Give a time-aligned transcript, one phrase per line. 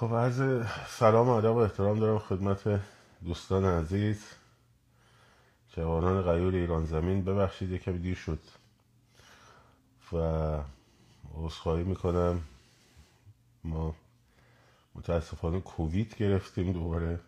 [0.00, 2.80] خب عرض سلام و و احترام دارم خدمت
[3.24, 4.26] دوستان عزیز
[5.76, 7.24] جوانان غیور ایران زمین.
[7.24, 8.38] ببخشید یکم دیر شد
[10.12, 10.16] و
[11.34, 12.40] عذرخواهی می‌کنم.
[13.64, 13.94] ما
[14.94, 17.20] متاسفانه کووید گرفتیم دوباره.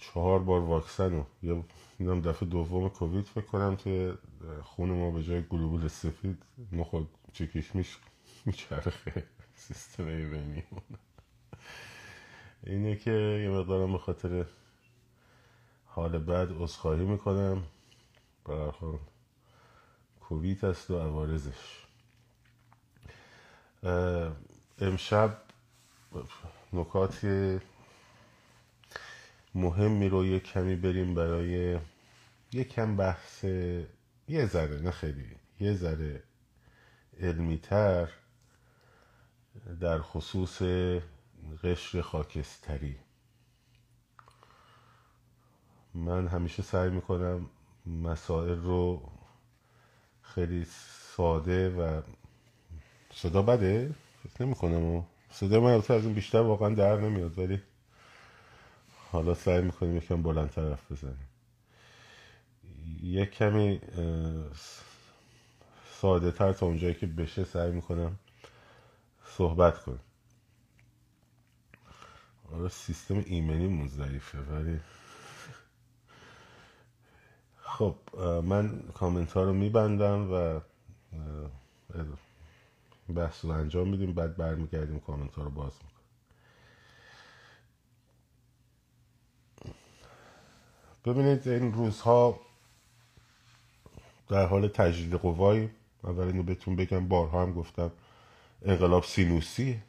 [0.00, 1.64] چهار بار واکسن رو یه
[1.98, 4.12] اینم دفعه دوم کووید فکر کنم توی
[4.62, 6.42] خون ما به جای گلوبول سفید.
[6.72, 7.98] نخود چکیش میش
[8.44, 9.24] میچرخه.
[9.66, 10.64] سیستم ایمنی.
[12.62, 14.46] اینه که یه مقدارم به خاطر
[15.86, 17.62] حال بعد عذرخواهی می‌کنم.
[18.44, 18.98] برای
[20.20, 21.84] کووید هست و عوارزش
[24.78, 25.42] امشب
[26.72, 27.26] نکات
[29.54, 31.78] مهمی رو یه کمی بریم برای
[32.52, 33.44] یه کم بحث
[34.28, 36.22] یه ذره نه خیلی یه ذره
[37.20, 38.08] علمی تر
[39.80, 40.62] در خصوص
[41.64, 42.96] قشر خاکستری.
[45.94, 47.50] من همیشه سعی می‌کنم
[47.86, 49.12] مسائل رو
[50.22, 50.66] خیلی
[51.16, 52.02] ساده و
[53.14, 53.94] صدا بده.
[54.22, 57.62] فکر نمی‌کنم صدا من از این بیشتر واقعا در نمیاد ولی
[59.12, 61.28] حالا سعی می‌کنیم یکم بلند طرف بزنیم.
[63.02, 63.80] یک کمی
[66.00, 68.18] ساده تر تا اونجایی که بشه سعی می‌کنم
[69.24, 70.00] صحبت کنیم
[72.52, 74.80] آره سیستم ایمنی ضعیفه ولی
[77.62, 77.96] خب
[78.44, 80.60] من کامنت ها رو میبندم و
[83.14, 85.96] بحث رو انجام میدیم بعد برمیگردیم کامنت ها رو باز می‌کنیم.
[91.04, 92.40] ببینید این روزها
[94.28, 95.68] در حال تجدید قوای
[96.04, 97.92] اول اینو بهتون بگم بارها هم گفتم
[98.62, 99.82] انقلاب سینوسی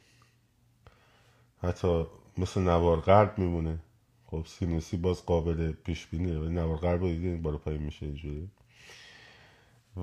[1.62, 2.06] حتی
[2.38, 3.78] مثل نوار غرب میمونه.
[4.26, 8.48] خب سینوسی باز قابل پیش بینیه ولی نوار غرب رو دیدین بالا پایین میشه اینجوری.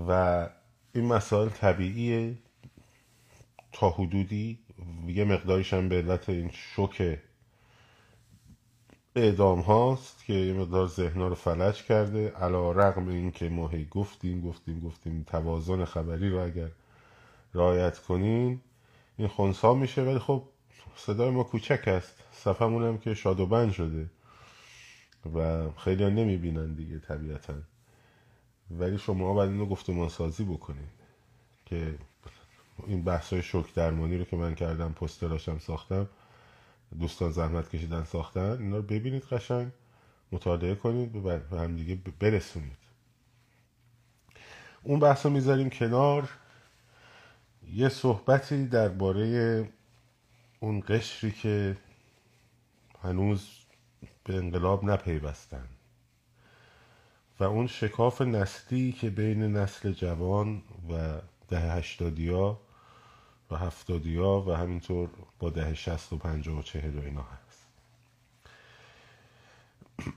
[0.07, 0.49] و
[0.93, 2.37] این مسائل طبیعیه.
[3.71, 4.59] تا حدودی
[5.07, 7.19] یه مقداریش هم به علت این شوک
[9.15, 12.29] اعدام هاست که یه مقدار ذهنا رو فلج کرده.
[12.29, 16.69] علا رقم این که ما هی گفتیم گفتیم گفتیم توازن خبری رو اگر
[17.53, 18.61] رعایت کنین
[19.17, 20.01] این خونسا میشه.
[20.03, 20.43] ولی خب
[20.95, 22.23] صدای ما کوچک است.
[22.31, 24.09] صفمون هم که شاد و بند شده.
[25.35, 27.53] و خیلی ها نمی‌بینن دیگه طبیعتا.
[28.71, 30.89] ولی شما باید اینو گفتمان سازی بکنید
[31.65, 31.97] که
[32.87, 36.09] این بحث های شک درمانی رو که من کردم پستراشم ساختم
[36.99, 39.71] دوستان زحمت کشیدن ساختن اینا رو ببینید قشنگ
[40.31, 42.77] مطالعه کنید و هم دیگه برسونید.
[44.83, 46.29] اون بحث رو می‌ذاریم کنار.
[47.73, 49.69] یه صحبتی درباره
[50.59, 51.77] اون قشری که
[53.03, 53.49] هنوز
[54.23, 55.67] به انقلاب نپیوستن.
[57.39, 62.59] و اون شکاف نسلی که بین نسل جوان و ده هشتادیا
[63.51, 67.67] و هفتادیا و همینطور با ده شست و پنجاه و چهل و اینا هست.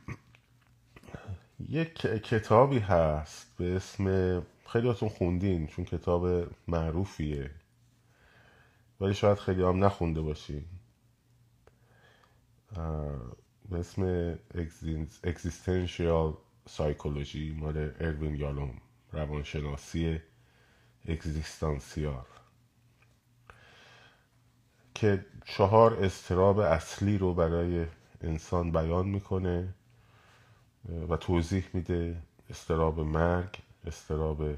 [1.68, 7.50] یک کتابی هست به اسم خیلیاتون خوندین چون کتاب معروفیه.
[9.00, 10.64] ولی شاید خیلی هم نخونده باشین
[13.68, 14.34] به اسم
[15.24, 16.36] Existential
[16.68, 18.80] Psychology مال اروین یالوم
[19.12, 20.20] روانشناسی
[21.08, 22.24] اگزیستانسیال.
[24.94, 27.86] که چهار استراب اصلی رو برای
[28.20, 29.74] انسان بیان می‌کنه
[31.08, 32.22] و توضیح میده.
[32.50, 34.56] استراب مرگ استراب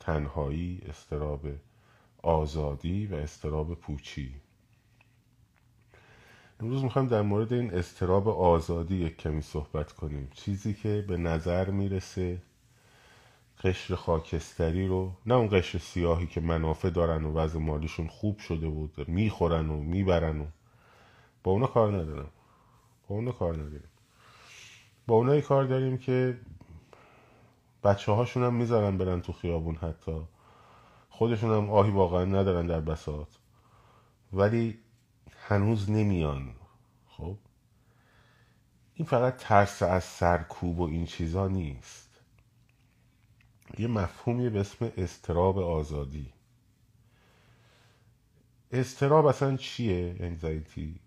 [0.00, 1.46] تنهایی استراب
[2.22, 4.34] آزادی و استراب پوچی.
[6.60, 10.30] امروز می‌خوایم در مورد این استراب آزادی یک کمی صحبت کنیم.
[10.34, 12.42] چیزی که به نظر می‌رسه
[13.64, 18.68] قشر خاکستری رو نه اون قشر سیاهی که منافع دارن و وضع مالیشون خوب شده
[18.68, 20.46] بود می‌خورن و می‌برن و
[21.44, 22.30] با اونا کار ندارم.
[23.08, 23.88] با اونا کار نداریم.
[25.06, 26.38] با اونایی کار داریم که
[27.84, 30.20] بچه هاشون هم می‌ذارن برن تو خیابون حتی.
[31.18, 33.28] خودشون هم آهی واقعا ندارن در بساط.
[34.32, 34.78] ولی
[35.48, 36.54] هنوز نمیان.
[37.08, 37.36] خب؟
[38.94, 42.08] این فقط ترس از سرکوب و این چیزا نیست.
[43.78, 46.32] یه مفهومی به اسم استراب آزادی.
[48.72, 51.00] استراب اصلا چیه؟ انزایتی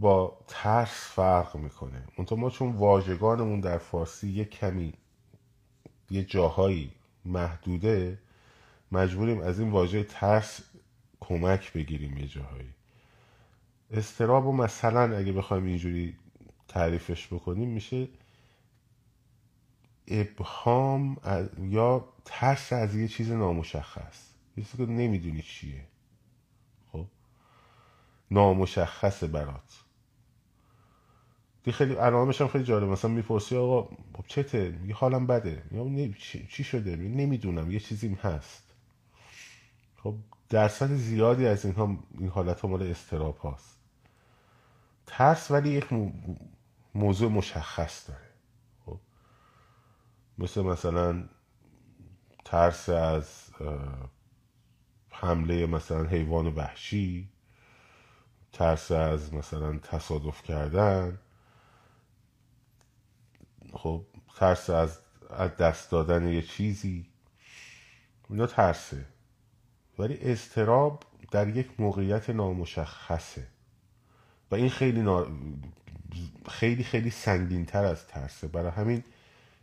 [0.00, 2.06] با ترس فرق می‌کنه.
[2.18, 4.94] منتها ما چون واژگانمون در فارسی یه کمی
[6.10, 6.92] یه جاهایی
[7.24, 8.25] محدوده
[8.92, 10.60] مجبوریم از این واژه ترس
[11.20, 12.74] کمک بگیریم یه جاهایی.
[13.90, 16.16] استراب و مثلا اگه بخوایم اینجوری
[16.68, 18.08] تعریفش بکنیم میشه
[20.08, 21.16] ابهام
[21.60, 24.28] یا ترس از یه چیز نامشخص.
[24.56, 25.84] یه که نمی‌دونی چیه.
[26.92, 27.06] خب؟
[28.30, 29.82] نامشخصه برات.
[31.64, 35.62] دی خیلی علامش هم خیلی جالب مثلا می‌پرسی آقا خب چته؟ یه حالم بده.
[35.72, 36.12] یا
[36.48, 37.70] چی شده؟ نمی‌دونم.
[37.70, 38.65] یه چیزیم هست.
[40.06, 40.16] خب
[40.48, 43.78] درصد زیادی از اینها این حالت ها مال استراب هاست.
[45.06, 45.86] ترس ولی یک
[46.94, 48.30] موضوع مشخص داره.
[48.86, 49.00] خب
[50.38, 51.28] مثل مثلا
[52.44, 53.50] ترس از
[55.10, 57.28] حمله مثلا حیوان وحشی
[58.52, 61.18] ترس از مثلا تصادف کردن
[63.72, 64.06] خب
[64.36, 65.00] ترس از
[65.58, 67.10] دست دادن یه چیزی.
[68.30, 69.15] اینا ترسه.
[69.98, 73.46] ولی استراب در یک موقعیت نامشخصه.
[74.50, 75.26] و این خیلی نا...
[76.48, 78.48] خیلی خیلی سنگین تر از ترسه.
[78.48, 79.04] برای همین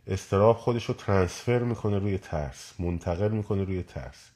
[0.06, 4.30] استراب خودش رو ترانسفر می‌کنه روی ترس منتقل می‌کنه روی ترس.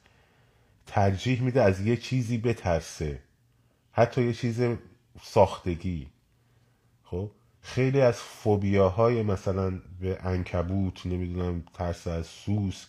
[0.87, 3.19] ترجیح میده از یه چیزی بترسه.
[3.91, 4.61] حتی یه چیز
[5.21, 6.07] ساختگی.
[7.03, 7.31] خب؟
[7.61, 12.87] خیلی از فوبیاهای مثلا به انکبوت نمی‌دونم ترس از سوسک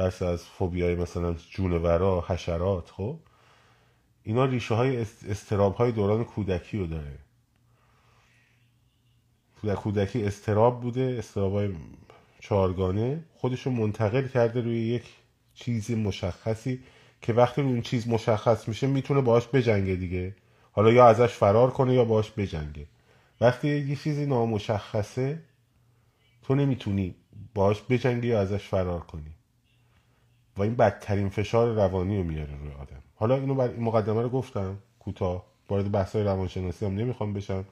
[0.00, 3.18] ترس از فوبیای مثلا جونورا حشرات خب؟
[4.22, 4.96] اینا ریشه های
[5.28, 7.18] استراب های دوران کودکی رو داره.
[9.64, 11.72] در کودکی استراب بوده استراب های
[12.40, 15.04] چارگانه خودشو منتقل کرده روی یک
[15.54, 16.80] چیزی مشخصی
[17.22, 20.34] که وقتی اون چیز مشخص میشه می‌تونه باهاش بجنگه دیگه.
[20.72, 22.86] حالا یا ازش فرار کنه یا باهاش بجنگه.
[23.40, 25.42] وقتی یه چیزی نامشخصه
[26.42, 27.14] تو نمی‌تونی
[27.54, 29.39] باهاش بجنگی یا ازش فرار کنی.
[30.60, 33.02] و این بدترین فشار روانی رو میاره روی آدم.
[33.14, 35.46] حالا اینو بر این مقدمه رو گفتم کوتاه.
[35.68, 37.64] وارد بحث های روانشناسی هم نمی‌خوام بشم.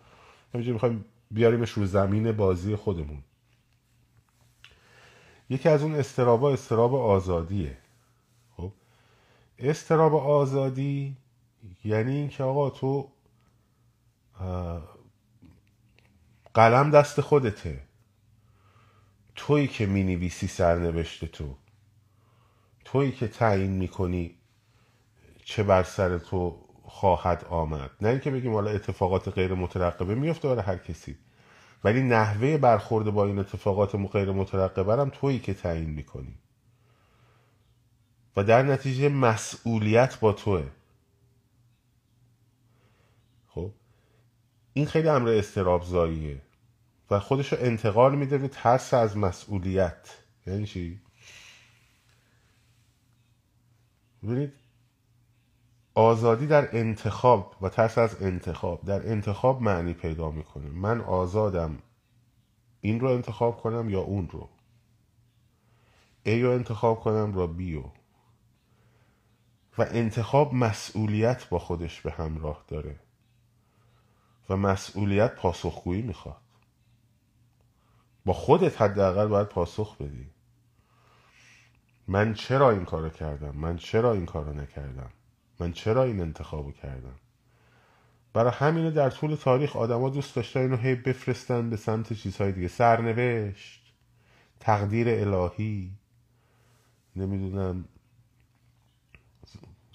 [0.54, 3.22] همینجوری می‌خوایم بیاریمش رو زمین بازی خودمون.
[5.50, 7.76] یکی از اون استرابا استراب آزادیه.
[8.56, 8.72] خب؟
[9.58, 11.16] استراب آزادی
[11.84, 13.08] یعنی اینکه آقا تو
[16.54, 17.80] قلم دست خودته.
[19.34, 21.56] تویی که می‌نویسی سرنوشت تو.
[22.92, 24.34] تویی که تعیین می‌کنی
[25.44, 27.90] چه بر سر تو خواهد آمد.
[28.00, 31.16] نه اینکه بگیم حالا اتفاقات غیر مترقبه میفته برای هر کسی
[31.84, 36.34] ولی نحوه برخورد با این اتفاقات غیر مترقبه هم تویی که تعیین می‌کنی.
[38.36, 40.64] و در نتیجه مسئولیت با توه.
[43.48, 43.70] خب؟
[44.72, 46.42] این خیلی امر استراب زاییه
[47.10, 50.18] و خودش رو انتقال میده به ترس از مسئولیت.
[50.46, 51.00] یعنی چی؟
[54.22, 54.52] ببینید
[55.94, 60.68] آزادی در انتخاب و ترس از انتخاب در انتخاب معنی پیدا می‌کنه.
[60.68, 61.78] من آزادم
[62.80, 64.48] این رو انتخاب کنم یا اون رو؟
[66.26, 67.92] A رو انتخاب کنم را رو؟
[69.78, 73.00] و انتخاب مسئولیت با خودش به همراه داره
[74.48, 76.40] و مسئولیت پاسخگویی می‌خواد.
[78.24, 80.30] با خودت حداقل باید پاسخ بدی.
[82.08, 85.10] من چرا این کارو کردم؟ من چرا این کارو نکردم؟
[85.60, 87.14] من چرا این انتخابو کردم؟
[88.32, 92.68] برای همینه در طول تاریخ آدما دوست داشتن اینو هی بفرستن به سمت چیزهای دیگه.
[92.68, 93.92] سرنوشت
[94.60, 95.92] تقدیر الهی
[97.16, 97.84] نمی‌دونم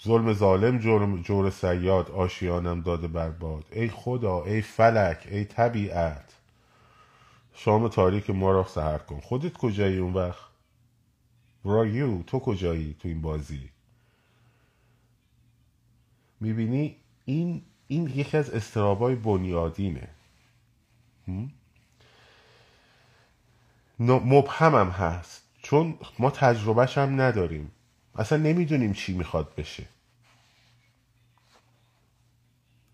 [0.04, 6.34] ظلم ظالم جور, جور سیاد آشیانم داده برباد ای خدا ای فلک ای طبیعت.
[7.54, 9.20] شام تاریک ما را سهر کن.
[9.20, 10.53] خودت کجایی اون وقت؟
[11.64, 13.70] رایو تو کجایی تو این بازی؟
[16.40, 20.08] می‌بینی این این یکی از استرابای بنیادینه.
[24.00, 25.44] مبهمم هست.
[25.62, 27.72] چون ما تجربهش هم نداریم.
[28.16, 29.86] اصلا نمی‌دونیم چی می‌خواد بشه.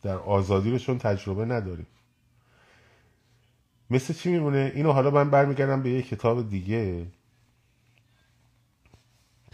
[0.02, 1.88] در آزادی رو چون تجربه نداریم.
[3.90, 7.08] مثل چی میمونه؟ اینو حالا من برمیگردم به یه کتاب دیگه.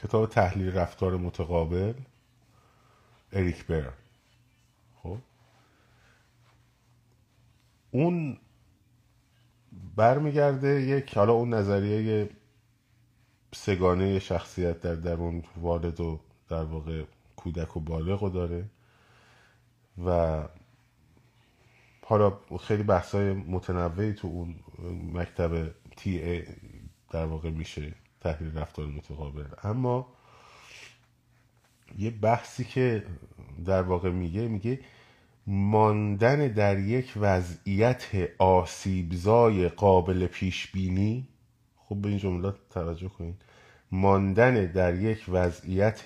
[0.06, 1.94] کتاب تحلیل رفتار متقابل
[3.34, 3.94] اریک بر.
[5.04, 5.18] خب؟
[7.92, 8.38] اون
[9.96, 12.30] برمیگرده یک حالا اون نظریه
[13.56, 16.20] سگانه شخصیت در درون والد و
[16.50, 17.04] در واقع
[17.36, 18.66] کودک و بالغ رو داره
[20.06, 20.44] و
[22.06, 24.56] حالا خیلی بحثای متنوعی تو اون
[25.14, 26.44] مکتب تی ای
[27.12, 27.94] در واقع میشه.
[28.26, 29.46] تحلیل رفتار متقابل.
[29.64, 30.08] اما
[31.98, 33.06] یه بحثی که
[33.66, 34.80] در واقع میگه میگه
[35.48, 38.06] ماندن در یک وضعیت
[38.38, 41.28] آسیبزای قابل پیش بینی
[41.76, 43.42] خوب به این جملات توجه کنید
[43.92, 46.02] ماندن در یک وضعیت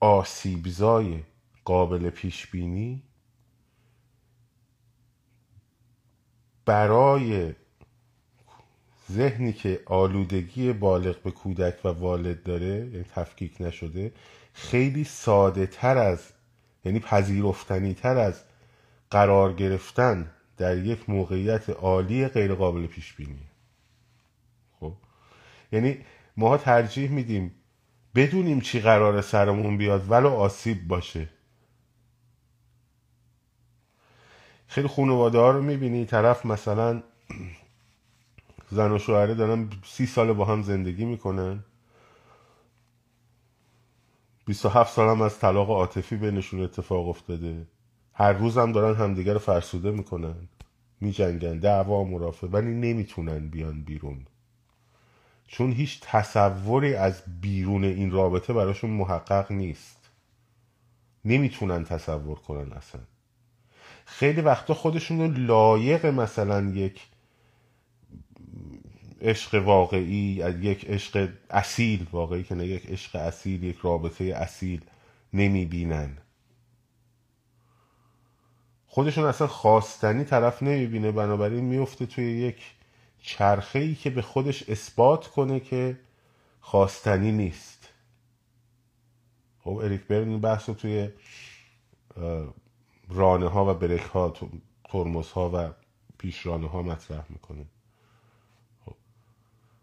[0.00, 1.22] آسیبزای
[1.64, 3.02] قابل پیش بینی
[6.64, 7.54] برای
[9.14, 14.12] ذهنی که آلودگی بالغ به کودک و والد داره یعنی تفکیک نشده
[14.52, 16.32] خیلی ساده تر از
[16.84, 18.40] یعنی پذیرفتنی تر از
[19.10, 23.48] قرار گرفتن در یک موقعیت عالی غیر قابل پیش بینی
[24.80, 24.92] خب؟
[25.72, 25.98] یعنی
[26.36, 27.54] ما ترجیح میدیم
[28.14, 31.28] بدونیم چی قرار سرمون بیاد ولو آسیب باشه.
[34.66, 37.02] خیلی خانواده ها رو می‌بینی طرف مثلا
[38.70, 41.64] زن و شوهره دارن سی سال با هم زندگی می‌کنن.
[44.46, 47.66] 27 سال هم از طلاق عاطفی بینشون اتفاق افتاده.
[48.12, 50.48] هر روز هم دارن همدیگر رو فرسوده می‌کنن.
[51.00, 54.26] میجنگن دعوا مرافع ولی نمی‌تونن بیان بیرون.
[55.46, 60.10] چون هیچ تصوری از بیرون این رابطه براشون محقق نیست.
[61.24, 63.00] نمی‌تونن تصور کنن اصلا.
[64.04, 67.06] خیلی وقتا خودشون رو لایق مثلا یک
[69.20, 74.80] عشق واقعی یک عشق اصیل واقعی که نه یک عشق اصیل یک رابطه اصیل
[75.32, 76.18] نمی‌بینن
[78.86, 82.74] خودشون اصلا خواستنی طرف نمی‌بینه بنابراین میفته توی یک
[83.18, 86.00] چرخه ای که به خودش اثبات کنه که
[86.60, 87.88] خواستنی نیست
[89.60, 91.08] خب اریک برن بحث رو توی
[93.08, 94.34] رانه ها و برک ها
[94.84, 95.72] ترمز ها و
[96.18, 97.64] پیش رانه ها مطرح می‌کنه.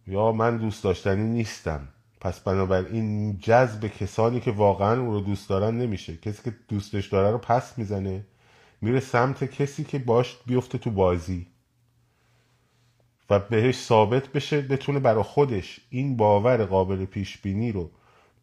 [0.08, 1.88] یا من دوست داشتنی نیستم.
[2.22, 6.18] پس بنابراین جذب کسانی که واقعا او رو دوست دارن نمیشه.
[6.18, 8.26] کسی که دوستش داره رو پس می‌زنه.
[8.82, 11.48] میره سمت کسی که باش بیفته تو بازی.
[13.30, 17.92] و بهش ثابت بشه بتونه برا خودش این باور قابل پیش بینی رو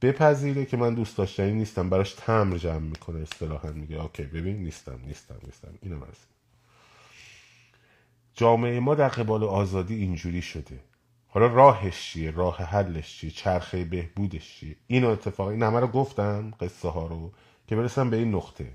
[0.03, 1.91] بپذیره که من دوست داشتنی نیستم.
[1.91, 4.03] براش تمر جمع می‌کنه اصطلاحا میگه.
[4.03, 5.75] اوکی ببین نیستم نیستم نیستم.
[5.83, 6.19] اینو مرز
[8.35, 10.81] جامعه ما در قبال آزادی اینجوری شده.
[11.35, 16.51] حالا راهش چیه؟ راه حلش چیه؟ چرخه بهبودش چیه؟ اینو اتفاق این همه رو گفتم
[16.61, 17.33] قصه ها رو
[17.67, 18.73] که برسم به این نقطه.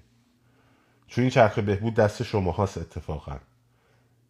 [1.07, 3.39] چون این چرخه بهبود دست شما هاست اتفاقا.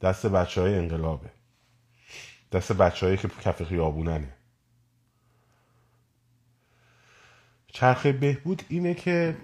[0.02, 1.30] دست بچه های انقلابه.
[2.52, 4.34] دست بچه که کف خیابوننه
[7.68, 9.38] چرخه بهبود اینه که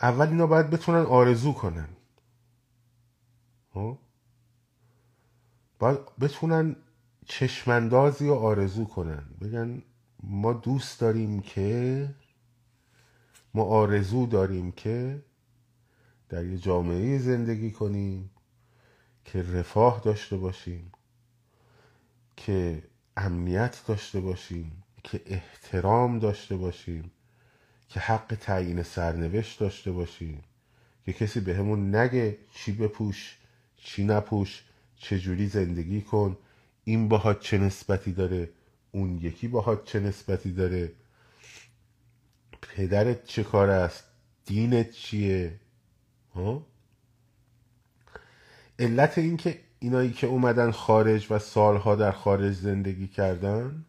[0.00, 1.88] اول اینا باید بتونن آرزو کنن.
[3.74, 3.98] خب؟
[5.78, 6.76] باید بتونن
[7.26, 9.24] چشمندازی و آرزو کنن.
[9.40, 9.82] بگن
[10.22, 12.08] ما دوست داریم که
[13.54, 15.22] ما آرزو داریم که
[16.28, 18.30] در یه جامعه زندگی کنیم
[19.24, 20.92] که رفاه داشته باشیم
[22.36, 22.82] که
[23.16, 27.10] امنیت داشته باشیم که احترام داشته باشیم
[27.88, 30.42] که حق تعیین سرنوشت داشته باشیم.
[31.06, 33.36] که کسی به همون نگه چی بپوش
[33.76, 34.64] چی نپوش.
[34.96, 36.38] چجوری زندگی کن؟
[36.84, 38.50] این باهات چه نسبتی داره؟
[38.92, 40.92] اون یکی باهات چه نسبتی داره؟
[42.62, 44.04] پدرت چه کار است؟
[44.46, 45.60] دینت چیه؟
[46.34, 46.66] ها؟
[48.78, 53.84] علت این که اینایی که اومدن خارج و سالها در خارج زندگی کردن؟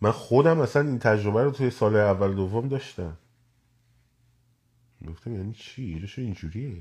[0.00, 3.16] من خودم اصلا این تجربه رو توی سال اول دوم داشتم.
[5.08, 6.76] گفتم یعنی چی؟ اینجوریه.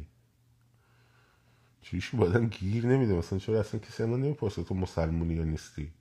[1.92, 3.14] چیش بادم گیر نمیده.
[3.14, 5.92] مثلا چرا اصلا کسی من نمی‌پرسه تو مسلمونی یا نیستی؟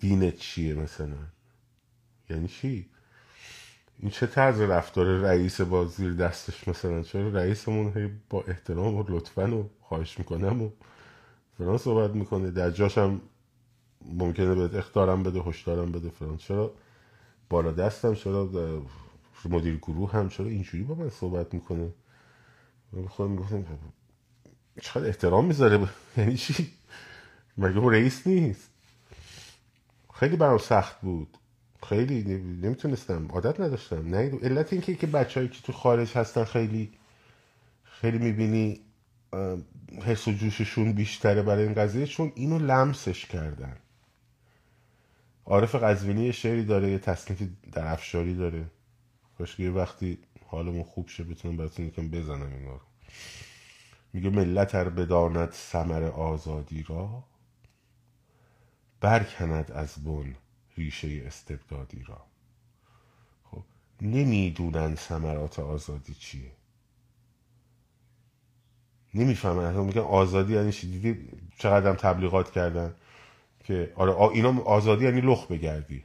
[0.00, 1.16] دینت چیه مثلا؟
[2.30, 2.90] یعنی چی؟
[3.98, 9.56] این چه طرز رفتار رئیس با زیر دستش مثلا؟ چرا رئیسمون با احترام و لطفا
[9.56, 10.70] و خواهش می‌کنم و
[11.58, 12.50] فلان صحبت می‌کنه.
[12.50, 13.20] در جاشم
[14.04, 16.36] ممکنه بهت اختارم بده هشدارم بده فلان.
[16.36, 16.74] چرا
[17.50, 18.50] بالا دستم؟ چرا
[19.44, 21.92] مدیر گروه هم؟ چرا اینجوری با من صحبت می‌کنه؟
[23.08, 23.64] خودم می‌گفتم
[24.80, 25.88] چقدر احترام می‌ذاره.
[26.16, 26.72] یعنی چی؟
[27.58, 28.70] مگه رئیس نیست؟
[30.14, 31.38] خیلی برام سخت بود.
[31.88, 32.22] خیلی
[32.62, 33.28] نمی‌تونستم.
[33.28, 34.08] عادت نداشتم.
[34.14, 36.92] نه علت اینکه که بچههایی که تو خارج هستن خیلی
[37.84, 38.80] خیلی می‌بینی
[40.02, 43.76] حس و جوششون بیشتره برای این قضیه چون اینو لمسش کردن.
[45.44, 48.64] عارف قزوینی شعری داره یه تصنیفی در افشاری داره.
[49.38, 52.80] کاش یه وقتی حالمون خوب شه بتونم براتون یکم بزنم اینا رو
[54.12, 57.24] میگه ملت ار بداند سمر آزادی را
[59.00, 60.34] برکند از بن
[60.76, 62.26] ریشه استبدادی را.
[63.44, 63.62] خب
[64.00, 66.52] نمی‌دونن ثمرات آزادی چیه.
[69.14, 72.94] نمی‌فهمن میگن آزادی یعنی چی؟ دیدی چقدر تبلیغات کردن
[73.64, 76.04] که آره اینا آزادی یعنی لخ بگردی.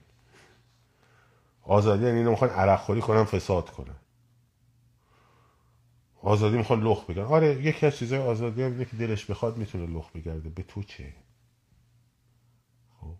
[1.63, 3.95] آزادی یعنی اینا می‌خوان عرق خوری کنن فساد کنن.
[6.23, 7.21] آزادی می‌خوان لخ بگن.
[7.21, 10.49] آره یکی از چیزای آزادی هم که دلش بخواد می‌تونه لخ بگرده.
[10.49, 11.13] به تو چه؟
[13.01, 13.15] خب.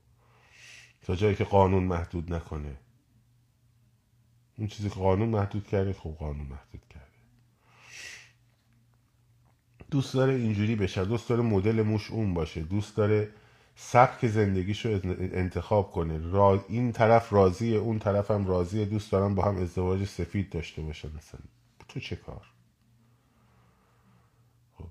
[1.01, 2.77] تا جایی که قانون محدود نکنه.
[4.57, 7.07] اون چیزی که قانون محدود کرده خب قانون محدود کرده.
[9.91, 11.05] دوست داره اینجوری بشه.
[11.05, 12.61] دوست داره مدل موش اون باشه.
[12.61, 13.29] دوست داره
[13.75, 16.31] سبک زندگیشو انتخاب کنه.
[16.31, 16.65] را...
[16.67, 18.85] این طرف راضیه اون طرف هم راضیه.
[18.85, 21.07] دوست دارن با هم ازدواج سفید داشته باشن.
[21.17, 21.41] مثلا
[21.89, 22.45] تو چه کار
[24.77, 24.87] خب.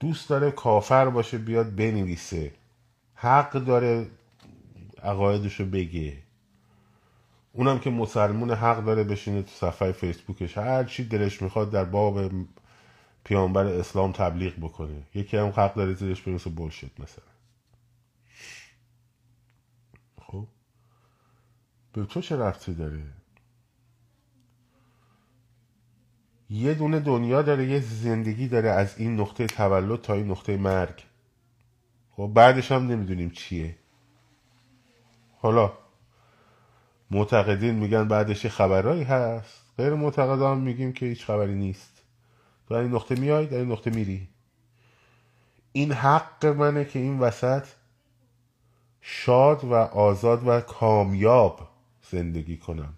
[0.00, 2.52] دوست داره کافر باشه بیاد بنویسه.
[3.14, 4.06] حق داره
[5.02, 6.18] عقایدشو بگه.
[7.52, 10.58] اونم که مسلمون حق داره بشینه تو صفحه فیسبوکش.
[10.58, 12.30] هر چی دلش می‌خواد در باب
[13.24, 15.02] پیامبر اسلام تبلیغ بکنه.
[15.14, 17.24] یکی هم حق داره زیرش بنویسه بولشت مثلا.
[20.22, 20.46] خب؟
[21.92, 23.02] به تو چه رفتی داره؟
[26.50, 31.04] یه دونه دنیا داره یه زندگی داره از این نقطه تولد تا این نقطه مرگ.
[32.10, 33.76] خب بعدش هم نمی‌دونیم چیه.
[35.38, 35.72] حالا
[37.10, 39.62] معتقدین میگن بعدش یه خبرهایی هست.
[39.78, 42.02] غیر معتقدان میگیم که هیچ خبری نیست.
[42.68, 44.28] تو این نقطه میای در این نقطه میری.
[45.72, 47.66] این حق منه که این وسط
[49.00, 51.68] شاد و آزاد و کامیاب
[52.10, 52.94] زندگی کنم.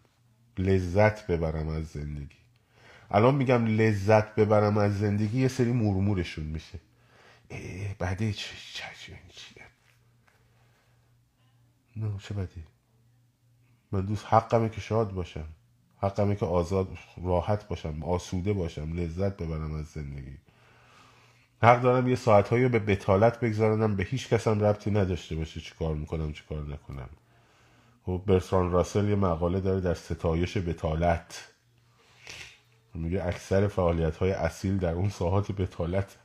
[0.58, 2.41] لذت ببرم از زندگی.
[3.12, 6.78] الان میگم لذت ببرم از زندگی یه سری مرمورشون میشه.
[7.98, 9.18] بعده چه چه
[11.96, 12.64] نه چه بدی
[13.92, 15.46] من دوست حقمه که شاد باشم.
[16.02, 16.88] حقمه که آزاد
[17.24, 20.38] راحت باشم آسوده باشم لذت ببرم از زندگی.
[21.62, 25.94] حق دارم یه ساعتهایی به بتالت بگذارنم به هیچ کسم ربطی نداشته باشه چی کار
[25.94, 27.08] می‌کنم چی کار نکنم.
[28.02, 31.51] خب برتران راسل یه مقاله داره در ستایش بتالت.
[32.98, 36.16] میگه اکثر فعالیت های اصیل در اون ساعات بتالت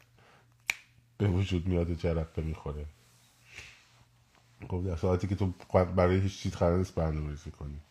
[1.17, 2.86] به وجود میاد و جرقه می‌خوره.
[4.69, 5.53] خب در ساعتی که تو
[5.95, 7.82] برای هیچ چیز قرار نیست برنامه ریزی کنی.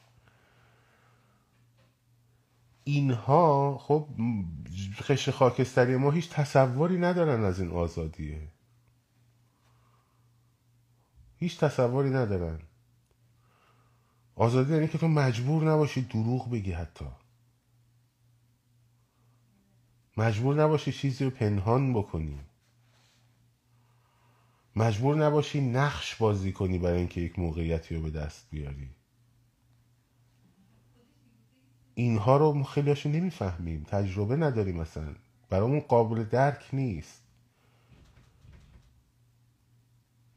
[2.84, 4.08] اینها خب
[5.00, 8.48] خش خاکستری ما هیچ تصوری ندارن از این آزادیه.
[11.36, 12.58] هیچ تصوری ندارن.
[14.34, 17.04] آزادی یعنی که تو مجبور نباشی دروغ بگی حتی.
[20.16, 22.40] مجبور نباشی چیزی رو پنهان بکنی.
[24.76, 28.90] مجبور نباشی نقش بازی کنی برای اینکه یک موقعیتی رو به دست بیاری.
[31.94, 33.85] اینها رو ما خیلیاشو نمی‌فهمیم.
[33.88, 35.14] تجربه نداریم مثلا.
[35.50, 37.22] برامون قابل درک نیست.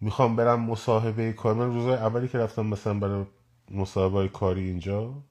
[0.01, 1.53] می‌خوام برم مصاحبه کار.
[1.55, 3.25] من روزای اولی که رفتم مثلا برای
[3.71, 5.23] مصاحبه کاری اینجا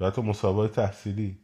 [0.00, 1.38] یا حتی مصاحبه تحصیلی.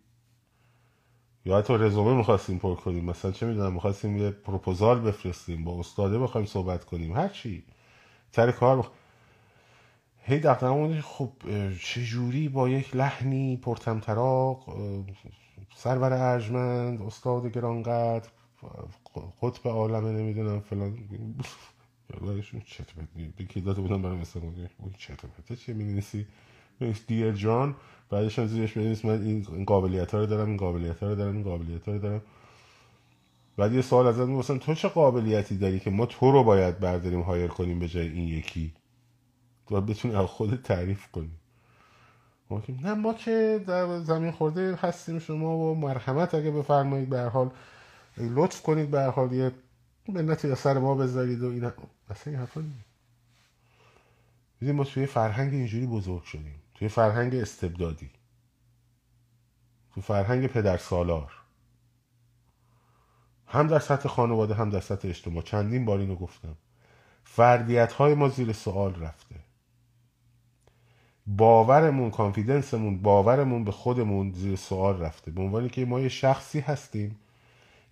[1.45, 6.19] یا حتی رزومه می‌خواستیم پر کنیم مثلا چه می‌دونم می‌خواستیم یه پروپوزال بفرستیم با استاده
[6.19, 7.65] بخوایم صحبت کنیم هر چی.
[8.33, 8.91] سر کار بخ...
[10.25, 11.33] هی دقیقا خب
[11.85, 14.77] چجوری با یک لحنی پرتمطراق
[15.77, 18.29] سرور ارجمند استاد گرانقدر
[19.43, 20.99] قطب عالمه نمی‌دونم فلان.
[23.49, 24.43] که داده بودم برای مثلا
[24.79, 26.27] اون چت چه می‌نویسی؟
[27.07, 27.77] دیر جان
[28.11, 31.35] بعدش هم زیرش بنویس من این قابلیت ها رو دارم این قابلیت ها رو دارم
[31.35, 32.23] این قابلیت ها رو دارم.
[33.57, 37.21] بعد یه سوال ازت می‌پرسن تو چه قابلیتی داری که ما تو رو باید برداریم
[37.21, 38.73] هایر کنیم به جای این یکی؟
[39.67, 41.31] تو باید بتونی از خودت تعریف کنی.
[42.83, 47.51] نه ما که در زمین خورده هستیم شما و مرحمت اگه بفرمایید به حال
[48.19, 49.53] لطف کنید به حال یه
[50.09, 52.65] منتی سر ما بذارید و این اصلا این حرفا
[54.63, 56.62] ما توی فرهنگ اینجوری بزرگ شدیم.
[56.83, 58.11] توی فرهنگ استبدادی.
[59.95, 61.33] تو فرهنگ پدر سالار.
[63.47, 65.43] هم در سطح خانواده هم در سطح اجتماع.
[65.43, 66.57] چندین بار اینو گفتم.
[67.25, 69.35] فردیت های ما زیر سوال رفته.
[71.27, 75.31] باورمون کانفیدنسمون باورمون به خودمون زیر سوال رفته.
[75.31, 77.19] به عنوانی که ما یه شخصی هستیم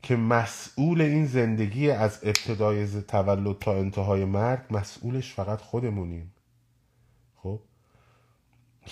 [0.02, 6.32] که مسئول این زندگی از ابتدای تولد تا انتهای مرگ مسئولش فقط خودمونیم.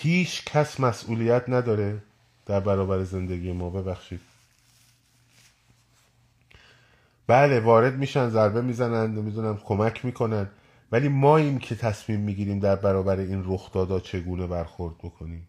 [0.01, 2.03] هیچ کس مسئولیت نداره
[2.45, 3.69] در برابر زندگی ما.
[3.69, 4.21] ببخشید.
[7.27, 10.47] بله وارد میشن ضربه می‌زنن نمی‌دونم کمک می‌کنن.
[10.91, 15.47] ولی ما این که تصمیم می‌گیریم در برابر این رخدادا چگونه برخورد بکنیم.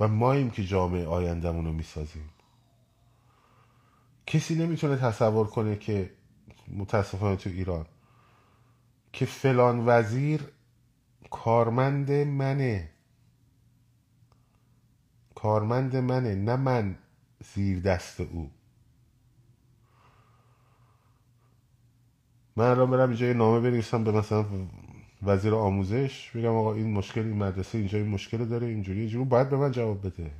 [0.00, 2.30] و ماییم که جامعه آیندهمون رو می‌سازیم.
[4.26, 6.10] کسی نمی‌تونه تصور کنه که
[6.76, 7.86] متاسفانه تو ایران
[9.12, 10.40] که فلان وزیر
[11.34, 12.90] کارمند منه.
[15.34, 16.98] کارمند منه نه من
[17.54, 18.50] زیر دست او.
[22.56, 24.44] من الان برم اینجا یه نامه بنویسم به مثلا
[25.22, 26.30] وزیر آموزش.
[26.30, 29.24] بگم آقا این مشکل این مدرسه اینجا این مشکل داره اینجوری اینجوری.
[29.24, 30.30] باید به من جواب بده.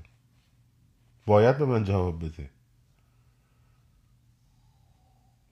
[1.27, 2.51] باید به من جواب بده.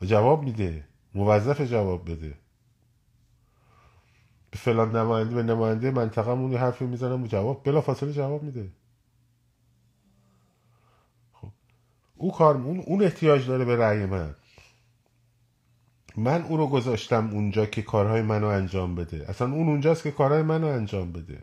[0.02, 0.84] و جواب میده.
[1.14, 2.41] موظف جواب بده.
[4.54, 8.68] فلان نماینده به نماینده منطقه مون حرفی می‌زنم و جواب بلا فاصله جواب میده.
[11.32, 11.48] خب.
[12.16, 14.34] او کار اون, اون احتیاج داره به رأی من.
[16.16, 19.24] من او رو گذاشتم اونجا که کارهای منو انجام بده.
[19.28, 21.42] اصلا اون اونجاست که کارهای منو انجام بده.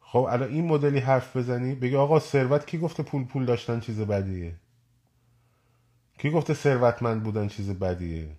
[0.00, 4.00] خب الان این مدلی حرف بزنی بگی آقا ثروت کی گفته پول پول داشتن چیز
[4.00, 4.54] بدیه؟
[6.18, 8.36] کی گفته ثروتمند بودن چیز بدیه؟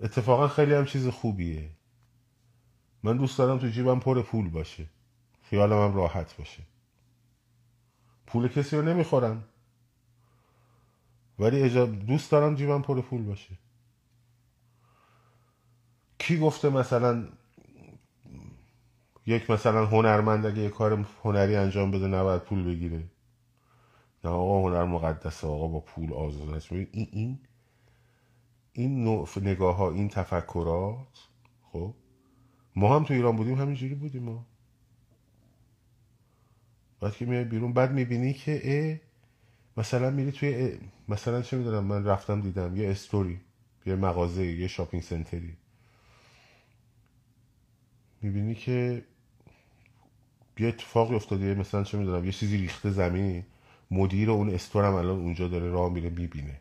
[0.00, 1.70] اتفاقا خیلی هم چیز خوبیه.
[3.02, 4.86] من دوست دارم تو جیبم پر پول باشه.
[5.42, 6.62] خیالم هم راحت باشه.
[8.26, 9.44] پول کسی رو نمی‌خورم.
[11.38, 13.58] ولی دوست دارم جیبم پر پول باشه.
[16.18, 17.28] کی گفته مثلا
[19.26, 23.04] یک مثلا هنرمند اگه یه کار هنری انجام بده نباید پول بگیره.
[24.24, 27.38] نه آقا هنر مقدسه آقا با پول آزاد این این
[28.78, 31.28] این نوع نگاه ها این تفکرات
[31.62, 31.94] خب؟
[32.76, 34.46] ما هم تو ایران بودیم همینجوری بودیم ما.
[37.00, 39.00] بعد که میای بیرون بعد می‌بینی که اه
[39.76, 43.40] مثلا میری توی مثلا چه می‌دونم من رفتم دیدم یه استوری
[43.86, 45.56] یه مغازه یه شاپینگ سنتری.
[48.22, 49.04] می‌بینی که
[50.58, 53.44] یه اتفاقی افتاده مثلا چه می‌دونم یه چیزی ریخته زمین
[53.90, 56.60] مدیر اون استورم الان اونجا داره راه میره می‌بینه.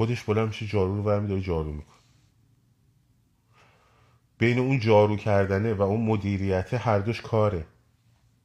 [0.00, 1.96] خودش بلند میشه جارو رو برمی داره جارو می‌کنه.
[4.38, 7.66] بین اون جارو کردنه و اون مدیریت هر دوش کاره.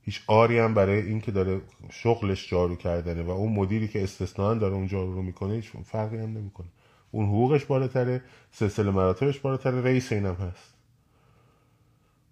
[0.02, 4.58] هیچ آری هم برای این که داره شغلش جارو کردنه و اون مدیری که استثنان
[4.58, 6.68] داره اون جارو رو می‌کنه هیچ فرقی هم نمی‌کنه.
[7.12, 10.74] اون حقوقش بالاتره سلسله مراتبش بالاتره رئیس اینم هست.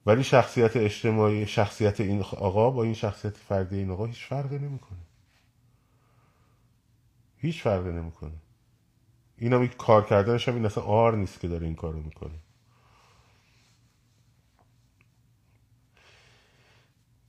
[0.05, 4.99] ولی شخصیت اجتماعی شخصیت این آقا با این شخصیت فردی این آقا هیچ فرقی نمی‌کنه.
[7.37, 8.42] هیچ فرقی نمی‌کنه.
[9.37, 12.39] این هم کار کردنش هم این اصلا آر نیست که داره این کارو می‌کنه.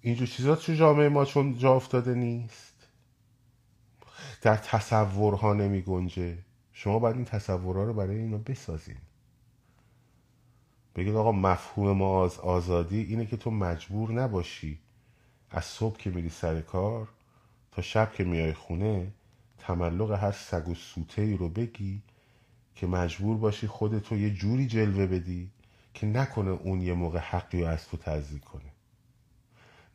[0.00, 2.74] اینجور چیزا تو جامعه ما چون جا افتاده نیست.
[4.42, 6.38] در تصورها نمی گنجه
[6.72, 8.96] شما باید این تصورها رو برای اینا بسازین.
[10.96, 14.78] بگید آقا مفهوم ما از آزادی اینه که تو مجبور نباشی.
[15.50, 17.08] از صبح که میری سر کار
[17.72, 19.12] تا شب که میای خونه
[19.66, 22.02] تملق هر سگ و سوته ای رو بگی
[22.74, 25.50] که مجبور باشی خودتو یه جوری جلوه بدی
[25.94, 28.72] که نکنه اون یه موقع حقی رو از تو تزدیک کنه.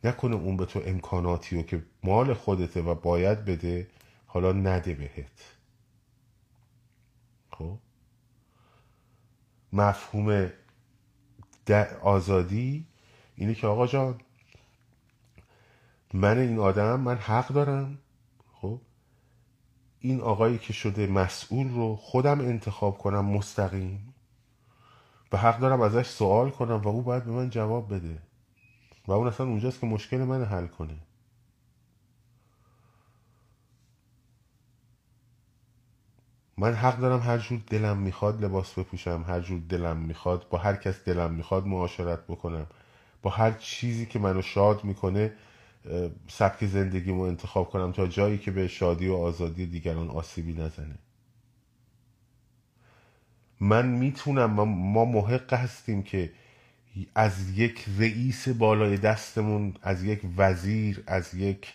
[0.04, 3.88] نکنه اون به تو امکاناتی رو که مال خودته و باید بده
[4.26, 5.56] حالا نده بهت.
[7.50, 7.78] خب؟
[9.72, 10.50] مفهوم
[12.02, 12.86] آزادی
[13.36, 14.20] اینه که آقا جان
[16.14, 17.98] من این آدم من حق دارم.
[20.00, 24.14] این آقایی که شده مسئول رو خودم انتخاب کنم مستقیم.
[25.32, 28.22] و حق دارم ازش سوال کنم و او باید به من جواب بده.
[29.06, 30.96] و اون اصلا اونجاست که مشکل من حل کنه.
[36.56, 40.76] من حق دارم هر جور دلم می‌خواد لباس بپوشم هر جور دلم می‌خواد با هر
[40.76, 42.66] کس دلم می‌خواد معاشرت بکنم.
[43.22, 45.32] با هر چیزی که منو شاد می‌کنه
[46.28, 50.98] سبک زندگیمو انتخاب کنم تا جایی که به شادی و آزادی دیگران آسیبی نزنه.
[53.60, 56.32] من می‌تونم ما محق هستیم که
[57.14, 61.74] از یک رئیس بالای دستمون از یک وزیر از یک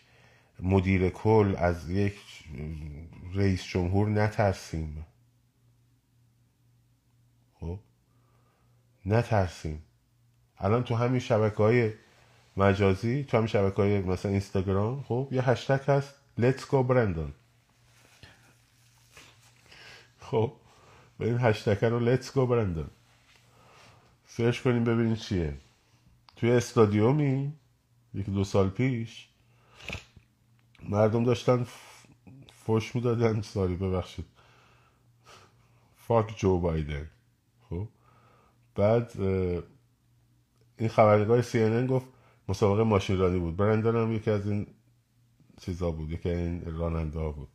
[0.60, 2.16] مدیر کل از یک
[3.34, 5.06] رئیس جمهور نترسیم.
[7.54, 7.80] خب؟
[9.06, 9.82] نترسیم.
[10.58, 11.94] الان تو همین شبکه های
[12.58, 16.16] مجازی تو همین شبکه های مثلا اینستاگرام خب یه هشتگ هست.
[16.40, 17.32] Let's go Brandon.
[20.20, 20.54] خب
[21.18, 22.90] به این هشتگ رو Let's go Brandon.
[24.28, 25.58] سرچ کنیم ببینیم چیه.
[26.36, 27.54] توی استادیومی
[28.14, 29.28] یکی دو سال پیش
[30.90, 31.66] مردم داشتن
[32.66, 33.42] فش می‌دادن.
[33.42, 34.26] ساری ببخشید.
[35.98, 37.10] فاک جو بایدن
[37.70, 37.88] خب
[38.76, 39.22] بعد
[40.78, 42.06] این خبرنگار سی گفت
[42.50, 43.58] مسابقه ماشین رانی بود.
[43.58, 44.68] برندن هم یکی از این
[45.62, 47.48] چیزا بود یکی این راننده ها بود.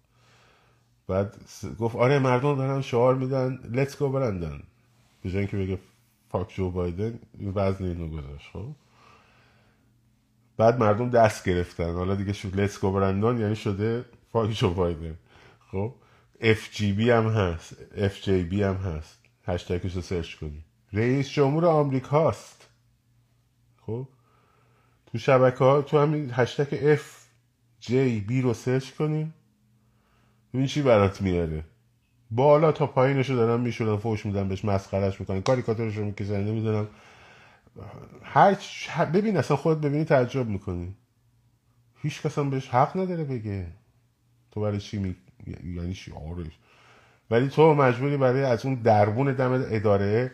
[1.08, 1.36] بعد
[1.78, 4.62] گفت آره مردم دارن شعار میدن let's go برندن.
[5.22, 5.78] به جای اینکه بگه
[6.28, 8.66] fuck جو بایدن این وزن اینو گذاشت خب.
[10.56, 11.94] بعد مردم دست گرفتن.
[11.94, 15.18] حالا دیگه شد let's go Brandon یعنی شده fuck جو بایدن
[15.70, 15.94] خب.
[16.40, 17.76] FJB هم هست.
[17.96, 19.18] FJB هم هست.
[19.44, 20.64] هشتگش رو سرچ کنی.
[20.92, 22.68] رئیس جمهور آمریکاست.
[23.86, 24.08] خب.
[25.12, 29.34] تو شبکه ها تو همین هشتگ FJB رو سرچ کنیم
[30.54, 31.64] ببین چی برات میاره.
[32.30, 36.88] بالا تا پایینشو دارن میشونن فوش میدن بهش مسخرش می‌کنن کاریکاتورشو می‌کشن نمی‌دونم.
[38.22, 38.56] هر
[39.14, 40.94] ببین اصلا خود ببینی تعجب می‌کنی.
[42.02, 43.66] هیچ کس هم بهش حق نداره بگه.
[44.50, 45.16] تو برای چی می...
[45.76, 46.58] یعنی چی؟ آرش
[47.30, 50.30] ولی تو مجبوری برای از اون دربون دم اداره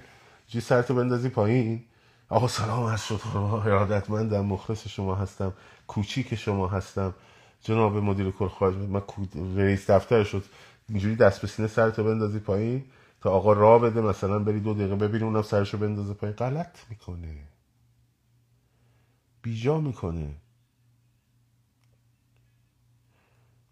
[0.46, 1.84] جی سرتو بندازی پایین.
[2.28, 5.52] آقا سلام از شد ارادتمندم مخلص شما هستم
[5.86, 7.14] کوچیک شما هستم.
[7.60, 9.02] جناب مدیر کل خارج من
[9.56, 10.44] رئیس دفتر شد.
[10.88, 12.84] اینجوری دست به سینه سرتو بندازی پایین
[13.20, 16.36] تا آقا راه بده مثلا بری دو دقیقه ببینی اونم سرشو بندازه پایین.
[16.36, 17.48] غلط می‌کنه.
[19.42, 20.34] بیجا می‌کنه.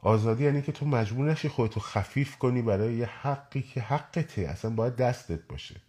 [0.01, 4.43] آزادی یعنی که تو مجبور نشی خودتو خفیف کنی برای یه حقی که حقته.
[4.43, 5.81] اصلا باید دستت باشه.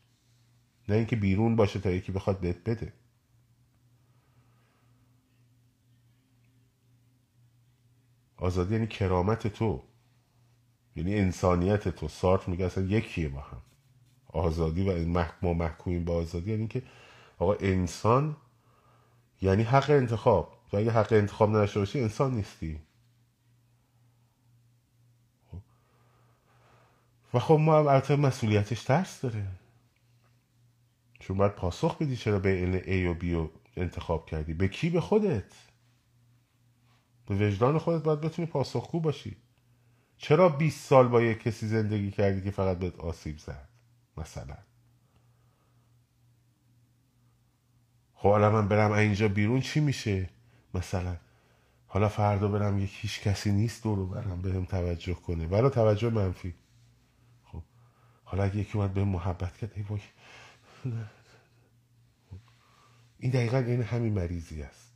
[0.89, 2.93] نه اینکه بیرون باشه تا یکی بخواد بهت بده.
[8.37, 9.83] آزادی یعنی کرامت تو.
[10.95, 12.07] یعنی انسانیت تو.
[12.07, 13.61] سارت میگه اصلا یکیه با هم.
[14.27, 16.83] آزادی و ما محکومیم با آزادی یعنی که
[17.39, 18.37] آقا انسان
[19.41, 20.59] یعنی حق انتخاب.
[20.71, 22.79] تو اگه حق انتخاب نداشته باشی انسان نیستی.
[27.33, 29.47] و خب ما البته مسئولیتش ترس داره.
[31.25, 34.53] چون باید پاسخ بدی چرا بین A و B رو انتخاب کردی.
[34.53, 35.53] به کی؟ به خودت.
[37.27, 39.37] به وجدان خودت باید بتونی پاسخگو باشی.
[40.17, 43.69] چرا 20 سال با یک کسی زندگی کردی که فقط بهت آسیب زد؟
[44.17, 44.57] مثلا.
[48.13, 50.29] خب حالا من برم اینجا بیرون چی میشه؟
[50.73, 51.17] مثلا.
[51.87, 55.47] حالا فردا برم یک هیچ کسی نیست دورو برم بهم توجه کنه.
[55.47, 56.53] ولی توجه منفی.
[57.43, 57.61] خب.
[58.23, 59.83] حالا اگه یکی اومد به محبت کرد ای
[63.19, 64.93] این دقیقا این همین مریضی است.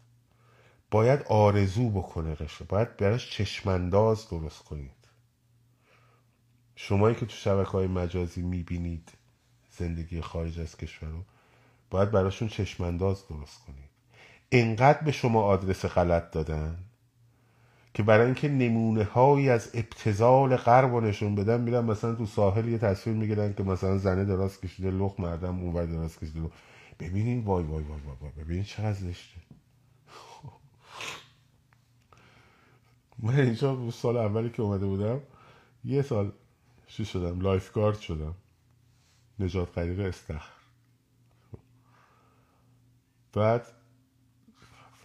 [0.92, 2.66] باید آرزو بکنه قشر.
[2.66, 4.92] باید براش چشمانداز درست کنید.
[6.76, 9.12] شمایی که تو شبکه های مجازی می‌بینید
[9.72, 11.24] زندگی خارج از کشور رو
[11.90, 13.90] باید براشون چشمانداز درست کنید.
[14.52, 16.89] انقدر به شما آدرس غلط دادن
[18.00, 22.68] که برای اینکه نمونه هایی از ابتزال غرب و نشون بدن میرن مثلا تو ساحل
[22.68, 26.50] یه تصویر می‌گیرن که مثلا زنه دراز کشیده لخ مردم اونور دراز کشیده.
[27.00, 29.42] ببینین وای وای وای وای, ببینین چقدر زشته.
[33.24, 35.22] من اینجا سال اولی که اومده بودم
[35.84, 36.32] یه سال
[36.88, 38.36] چی شدم؟ lifeguard شدم.
[39.40, 40.54] نجات غریق استخر.
[43.34, 43.79] بعد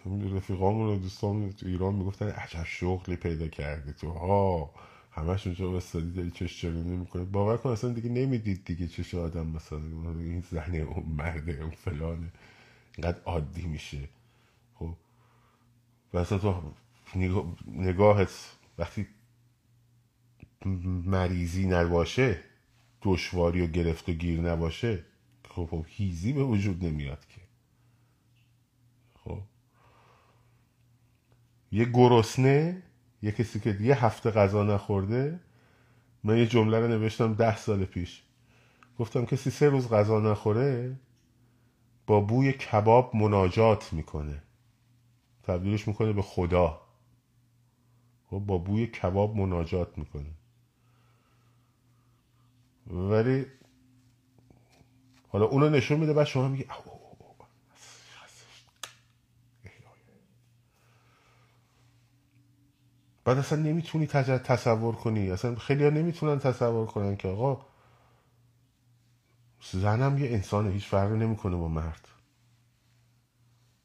[0.07, 4.11] رفیقامون و دوستان تو ایران می‌گفتن عجب شغلی پیدا کردی تو.
[4.11, 4.71] ها
[5.13, 9.47] همشون چه استادی داری چش چرونی می‌کنه باور کن اصلا دیگه نمی‌دید دیگه چش آدم
[9.47, 9.79] مثلا.
[10.19, 12.33] این زنه اون مرده اون فلانه
[12.97, 14.09] اینقدر عادی میشه.
[14.75, 14.95] خب؟
[16.15, 16.75] و اصلا تو
[17.67, 19.07] نگاهت وقتی
[21.07, 22.41] مریضی نباشه
[23.03, 25.05] دشواری و گرفت و گیر نباشه
[25.49, 27.41] خب, خب هیزی به وجود نمیاد که.
[31.75, 32.83] یه گرسنه
[33.23, 35.41] یه کسی که یه هفته غذا نخورده.
[36.25, 38.23] من یه جمله رو نوشتم ده سال پیش.
[38.99, 40.97] گفتم کسی سه روز غذا نخوره
[42.07, 44.43] با بوی کباب مناجات می‌کنه.
[45.43, 46.81] تبدیلش می‌کنه به خدا.
[48.31, 50.31] خب با بوی کباب مناجات می‌کنه.
[52.87, 53.47] ولی
[55.29, 56.67] حالا اونو نشون میده بعد شما میگه
[63.25, 65.31] بعد اصلا نمی‌تونی تصور کنی.
[65.31, 67.67] اصلا خیلی ها نمی‌تونن تصور کنن که آقا
[69.73, 72.09] زنم یه انسانه هیچ فرقی نمی‌کنه با مرد.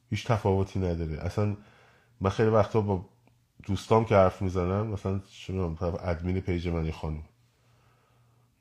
[0.10, 1.20] هیچ تفاوتی نداره.
[1.20, 1.58] اصلا
[2.22, 3.06] من خیلی وقتا با
[3.64, 7.24] دوستام که حرف می‌زنم مثلا شما ادمین پیج من یه خانم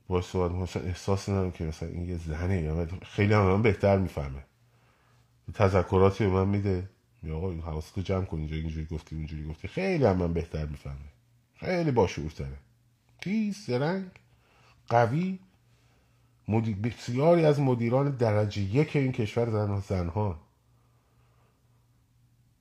[0.08, 3.98] با صحبت مثلا احساس ندارم که مثلا این یه زنه یا خیلی هم من بهتر
[3.98, 4.44] می‌فهمه
[5.54, 6.90] تذکراتی به من میده.
[7.22, 9.68] یا آقا حواستو جمع کن اینجا اینجوری گفتی اینجوری گفتی.
[9.68, 10.96] خیلی هم من بهتر می‌فهمه
[11.56, 12.56] خیلی باشعورتره.
[13.20, 14.10] تیز سرنگ
[14.88, 15.38] قوی.
[16.48, 16.74] مدی...
[16.74, 20.40] بسیاری از مدیران درجه یک این کشور زن زنها.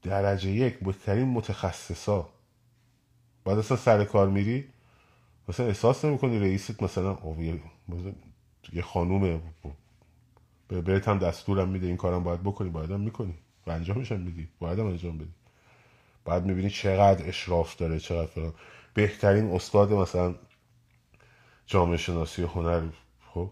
[0.03, 2.29] درجه یک بهترین متخصصا.
[3.45, 4.65] بعد اصلا سر کار میری
[5.49, 7.17] مثلا احساس نمی‌کنی رئیست مثلا
[8.73, 9.41] یه خانومه.
[10.67, 12.69] بهت هم دستورم میده این کارم باید بکنی.
[12.69, 13.33] باید هم می‌کنی.
[13.69, 14.49] انجامش هم میدی.
[14.59, 15.33] باید هم انجام بدی.
[16.25, 18.53] بعد می‌بینی چقدر اشراف داره چقدر فرام
[18.93, 20.35] بهترین استاد مثلا
[21.65, 22.89] جامعه شناسی هنر
[23.33, 23.51] خب؟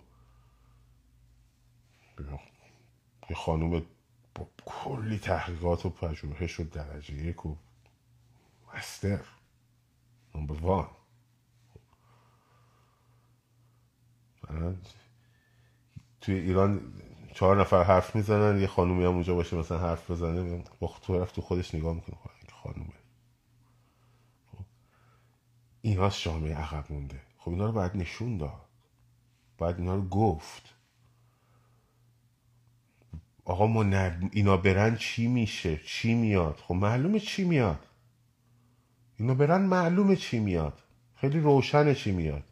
[3.30, 3.86] یه خانوم
[4.36, 7.56] با کلی تحقیقات و پژوهش و درجه یک و
[8.74, 9.22] مستر
[10.36, 10.88] نمبر وان.
[16.22, 16.94] توی ایران
[17.36, 21.42] چهار نفر حرف می‌زنن یه خانومی هم اونجا باشه مثلا حرف بزنه با رفت تو
[21.42, 22.16] خودش نگاه می‌کنه.
[22.16, 22.94] خب، خانومه.
[24.52, 24.66] خب
[25.82, 27.22] ایناست جامعه عقب مونده.
[27.38, 28.66] خب اینا رو باید نشون داد.
[29.58, 30.76] باید اینا رو گفت.
[33.46, 33.84] آقا ما
[34.32, 37.88] اینا برن چی میشه؟ چی میاد؟ خب معلومه چی میاد.
[39.18, 40.80] اینا برن معلومه چی میاد.
[41.16, 42.44] خیلی روشنه چی میاد.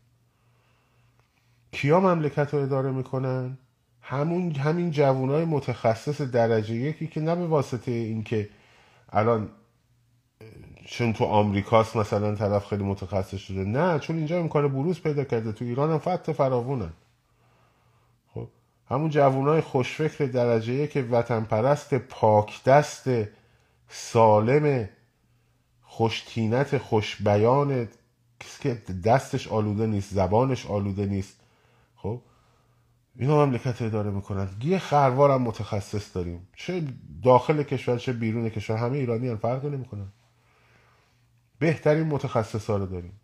[1.72, 3.58] کیا مملکت رو اداره می‌کنن؟
[4.06, 8.50] همون همین جوانای متخصص درجه یکی که نه به واسطه اینکه
[9.10, 9.50] الان
[10.86, 13.64] چون تو آمریکاست مثلا طرف خیلی متخصص شده.
[13.64, 15.52] نه چون اینجا امکان بروز پیدا کرده.
[15.52, 16.94] تو ایران هم فت فراوونن
[18.34, 18.48] خب
[18.90, 23.10] همون جوانای خوشفکر درجه که وطن پرست پاک دست
[23.90, 24.90] سالم
[25.82, 27.88] خوشتینت خوش بیان
[28.62, 31.43] که دستش آلوده نیست زبانش آلوده نیست.
[33.16, 36.48] اینا مملکت اداره می‌کنن یه خروار هم متخصص داریم.
[36.56, 36.88] چه
[37.24, 40.08] داخل کشور چه بیرون کشور همه ایرانی هم فرقی نمی‌کنن.
[41.60, 43.20] بهترین متخصص ها رو داریم.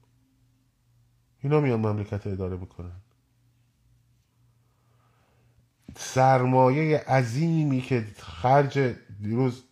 [1.43, 3.01] اینا میان مملکت اداره می‌کنن.
[5.95, 9.63] سرمایه عظیمی که خرج دیروز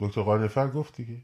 [0.00, 1.22] دکتر قانفر گفت دیگه.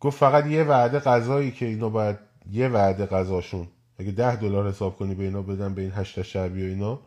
[0.00, 2.18] گفت فقط یه وعده غذایی که اینا باید
[2.50, 3.68] یه وعده غذاشون.
[3.98, 7.00] اگه ده دلار حساب کنی به اینا بدن به این هشت شعبی و اینا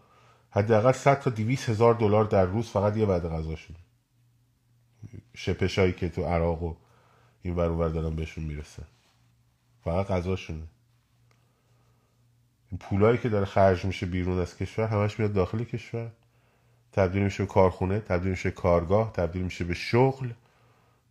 [0.50, 3.76] حداقل 100 تا 200 هزار دلار در روز فقط یه وعده غذاشون.
[5.34, 6.76] شپشایی که تو عراق و
[7.41, 8.84] این ور دارن بهشون می‌رسن
[9.84, 10.63] فقط غذاشونه.
[12.71, 16.12] این پولایی که داره خرج میشه بیرون از کشور همش میاد داخل کشور.
[16.91, 20.30] تبدیل میشه به کارخونه تبدیل میشه به کارگاه تبدیل میشه به شغل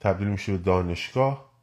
[0.01, 1.54] تبدیل میشه به دانشگاه.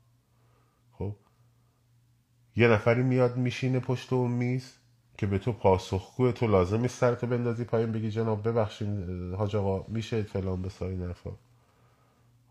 [2.56, 4.74] یه نفری میاد میشینه پشت اون میز
[5.18, 8.90] که به تو پاسخگو تو لازم نیست سرتو بندازی پایین بگی جناب ببخشید
[9.34, 11.32] حاج آقا میشه فلان بسایی نفا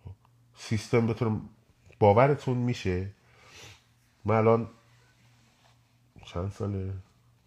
[0.04, 0.10] خب.
[0.54, 1.48] سیستم بتون
[1.98, 3.10] باورتون میشه؟
[4.24, 4.68] من الان
[6.24, 6.92] چند ساله؟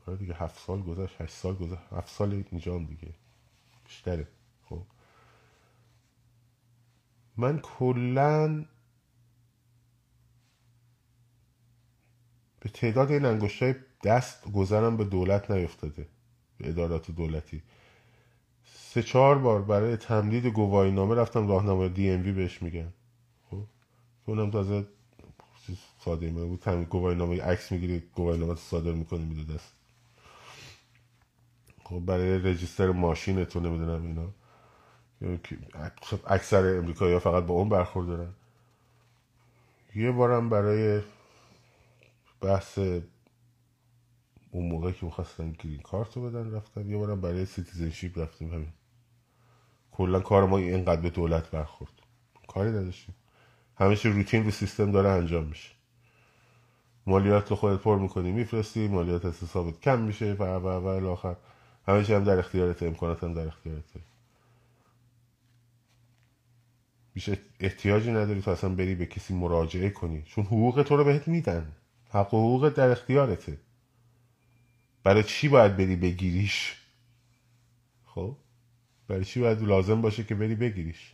[0.07, 3.13] آره دیگه هفت سال گذشت هشت سال گذشت هفت سال اینجا دیگه
[3.85, 4.27] بیشتره.
[4.69, 4.83] خب
[7.37, 8.65] من کلا
[12.63, 16.07] به تعداد این انگشتای دست گذرم به دولت نیفتاده
[16.57, 17.61] به ادارات دولتی.
[18.65, 22.93] سه چهار بار برای تمدید گواهی نامه رفتم راهنمای دی ام وی بهش میگن.
[23.51, 23.63] خب
[24.25, 24.85] اونم تازه
[26.05, 29.73] ساده بود تمدید گواهی نامه عکس می‌گیری گواهی نامه صادر می‌کنه میده دست.
[31.83, 34.29] خب برای register ماشین تو نمی‌دونم اینا.
[36.25, 38.33] اکثر امریکایی ها فقط با اون برخورد دارن.
[39.95, 41.01] یه بارم برای
[42.43, 42.79] بحث
[44.51, 48.73] اون موقع که می‌خواستن green card رو بدن رفتم یه بارم برای citizenship رفتیم همین.
[49.91, 51.91] کلا کار ما اینقدر به دولت برخورد.
[52.47, 53.15] کاری نداشتیم.
[53.77, 55.69] همیشه روتین رو سیستم داره انجام میشه.
[57.05, 61.35] مالیات رو خودت پر می‌کنی میفرستی مالیات از حسابت کم میشه و و و آخر.
[61.87, 63.99] همه هم در اختیارت امکانات هم در اختیارته
[67.13, 70.21] بیشه احتیاجی نداری تو اصلا بری به کسی مراجعه کنی.
[70.21, 71.71] چون حقوق تو رو بهت میدن.
[72.13, 73.57] حق حقوق در اختیارته.
[75.03, 76.75] برای چی باید بری بگیریش؟
[78.05, 78.35] خب؟
[79.07, 81.13] برای چی باید لازم باشه که بری بگیریش؟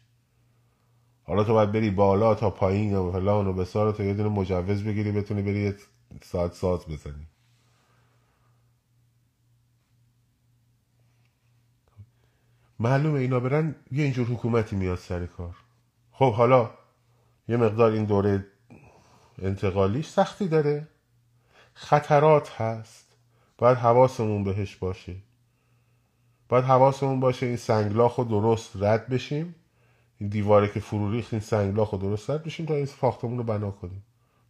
[1.23, 4.83] حالا تو باید بری بالا تا پایین و فلان و بسار تا یه دونه مجوز
[4.83, 5.73] بگیری بتونی بری
[6.21, 7.27] ساعت ساز بزنی.
[12.79, 15.55] معلومه اینا برن یه اینجور حکومتی میاد سر کار.
[16.11, 16.71] خب حالا
[17.47, 18.45] یه مقدار این دوره
[19.41, 20.87] انتقالیش سختی داره.
[21.73, 23.05] خطرات هست.
[23.57, 25.15] باید حواسمون بهش باشه.
[26.49, 29.55] باید حواسمون باشه این سنگلاخ رو درست رد بشیم.
[30.17, 33.43] این دیواره که فرو ریخت این سنگلاخ رو درست رد بشیم تا این ساختمون رو
[33.43, 34.03] بنا کنیم.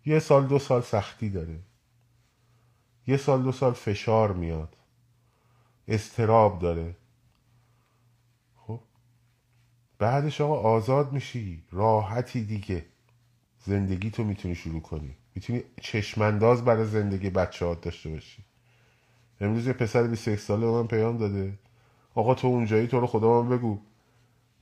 [0.06, 1.60] یه سال دو سال سختی داره.
[3.08, 4.76] یه سال دو سال فشار میاد.
[5.88, 6.96] استراب داره.
[10.00, 11.64] بعدش آقا آزاد میشی.
[11.72, 12.86] راحتی دیگه.
[13.66, 15.16] زندگی تو می‌تونی شروع کنی.
[15.36, 18.44] می‌تونی چشمانداز برای زندگی بچه ها داشته باشی.
[19.42, 21.54] امروز یه پسر 21 ساله به من پیام داده.
[22.16, 23.80] آقا تو اونجایی تو رو خدا من بگو.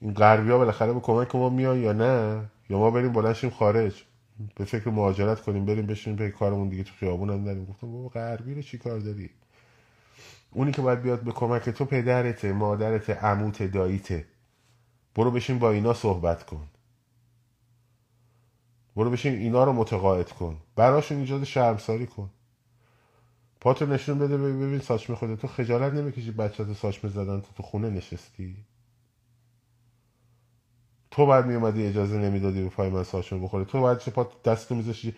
[0.01, 4.03] این غربی ها بالاخره به کمک ما میان یا نه؟ یا ما بریم بلنشیم خارج؟
[4.55, 8.09] به فکر مهاجرت کنیم بریم بشینیم به کارمون دیگه تو خیابون هم داریم گفتم بابا
[8.09, 9.29] غربی رو چی کار داری؟
[10.51, 14.25] اونی که باید بیاد به کمک تو پدرته مادرته عموت داییته.
[15.15, 16.67] برو بشین با اینا صحبت کن.
[18.97, 20.57] برو بشین اینا رو متقاعد کن.
[20.75, 22.31] براشون ایجاد شرمساری کن.
[23.61, 27.63] پاتو نشون بده ببین ساچمه خوده تو خجالت نمی‌کشی بچه تو ساچمه زدن تو تو
[27.63, 28.57] خونه نشستی.
[31.11, 35.15] تو باید میومدی اجازه نمی‌دادی به پای من ساچمه بخوره تو باید پات دستو میذاشتی؟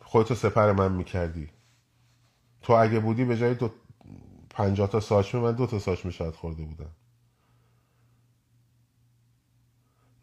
[0.00, 1.50] خودتو سپر من می‌کردی.
[2.62, 3.70] تو اگه بودی به جای دو
[4.50, 6.90] پنجاه تا ساچمه من دو تا ساچمه شاید خورده بودم.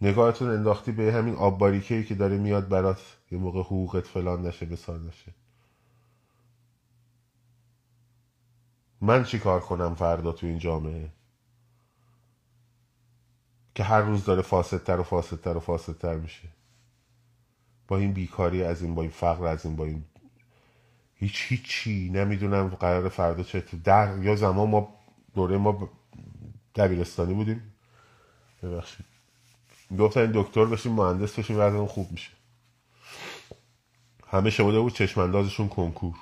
[0.01, 4.65] نگاهتون انداختی به همین آب باریکه که داره میاد برات یه موقع حقوقت فلان نشه
[4.65, 5.33] بسار نشه.
[9.01, 11.11] من چی کار کنم فردا تو این جامعه؟
[13.75, 16.47] که هر روز داره فاسدتر و فاسدتر و فاسدتر میشه.
[17.87, 20.03] با این بیکاری از این با این فقر از این با این
[21.15, 24.95] هیچ هیچی نمی‌دونم قرار فردا چه در یا زمان ما
[25.33, 25.89] دوره ما
[26.75, 27.73] دبیرستانی بودیم.
[28.63, 29.16] ببخشید.
[29.99, 32.31] گفتن دکتر بشیم مهندس بشیم وضعمون خوب میشه.
[34.27, 36.15] همه شده بود چشماندازشون کنکور.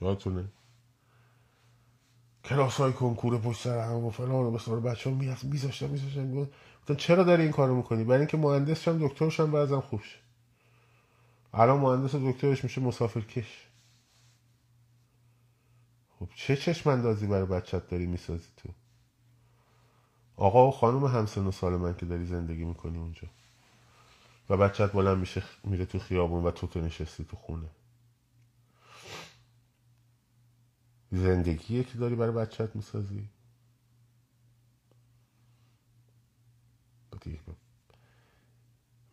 [0.00, 0.44] یادتونه؟
[2.44, 6.34] کلاس های کنکور پشت سر هم و فلان و بسار بچه ها میذاشتن میذاشتن.
[6.34, 10.18] گفتن چرا داری این کارو می‌کنی؟ برای اینکه مهندس شم دکترش هم بعضم خوب شه.
[11.54, 13.66] الان مهندس و دکترش میشه مسافر کش
[16.18, 18.68] خب چه چشم اندازی برای بچت داری می‌سازی تو؟
[20.36, 23.28] آقا و خانم همسن و سال من که داری زندگی می‌کنی اونجا.
[24.50, 27.68] و بچت بلند میشه میره تو خیابون و تو تو نشستی تو خونه.
[31.12, 33.28] زندگیه که داری برای بچت می‌سازی.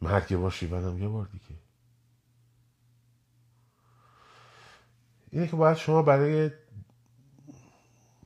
[0.01, 1.61] مرگ باشی منم یه بار دیگه.
[5.32, 6.51] اینه که باید شما برای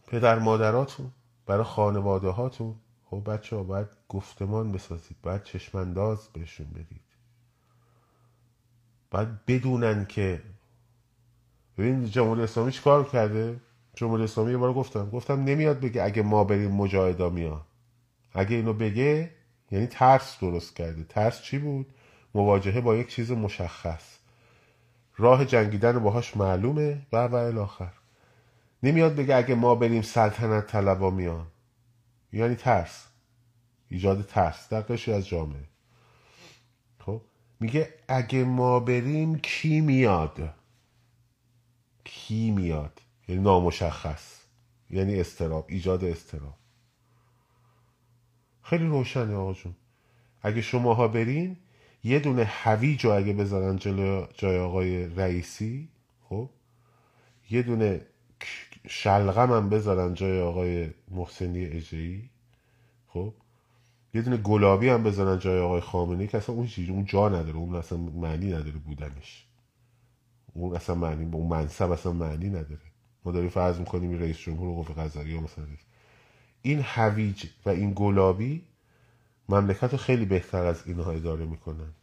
[0.07, 1.11] پدر مادراتون
[1.45, 2.75] برای خانواده هاتون
[3.13, 7.01] خب بچه ها باید گفتمان بسازید باید چشمانداز بهشون بدید.
[9.11, 10.41] باید بدونن که
[11.77, 13.59] ببین جمهوری اسلامی چی کار کرده؟
[13.95, 17.61] جمهوری اسلامی یه بار گفتم گفتم نمیاد بگه اگه ما بریم مجاهدا میان.
[18.33, 19.31] اگه اینو بگه
[19.71, 21.03] یعنی ترس درست کرده.
[21.03, 21.93] ترس چی بود؟
[22.35, 24.17] مواجهه با یک چیز مشخص.
[25.17, 27.07] راه جنگیدن باهاش معلومه.
[27.11, 27.93] و و الاخر
[28.83, 31.47] نمیاد بگه اگه ما بریم سلطنت طلبا میان.
[32.33, 33.07] یعنی ترس.
[33.89, 34.69] ایجاد ترس.
[34.69, 35.67] در قشری از جامعه.
[36.99, 37.21] خب؟
[37.59, 40.53] میگه اگه ما بریم کی میاد؟
[42.03, 44.39] کی میاد؟ یعنی نامشخص.
[44.89, 46.57] یعنی استراب ایجاد استراب
[48.61, 49.75] خیلی روشنه آقا جون.
[50.41, 51.57] اگه شماها برین
[52.03, 55.89] یه دونه هویج رو اگه بذارن جلو جای آقای رئیسی
[56.29, 56.49] خب؟
[57.49, 58.01] یه دونه
[58.87, 62.29] شلغم هم بذارن جای آقای محسنی اجهی
[63.07, 63.33] خب؟
[64.13, 67.75] یه دونه گلابی هم بزنن جای آقای خامنه‌ای که اصلا اون اون جا نداره اون
[67.75, 69.47] اصلا معنی نداره بودنش.
[70.53, 72.81] اون اصلا معنی اون منصب اصلا معنی نداره.
[73.25, 75.65] ما داریم فرض می‌کنیم رئیس جمهور قوه قضاییه مثلا
[76.61, 78.63] این هویج و این گلابی
[79.49, 81.93] مملکت رو خیلی بهتر از اینها اداره می‌کنن.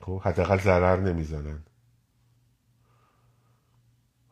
[0.00, 1.62] خب؟ حداقل ضرر نمی‌زنن.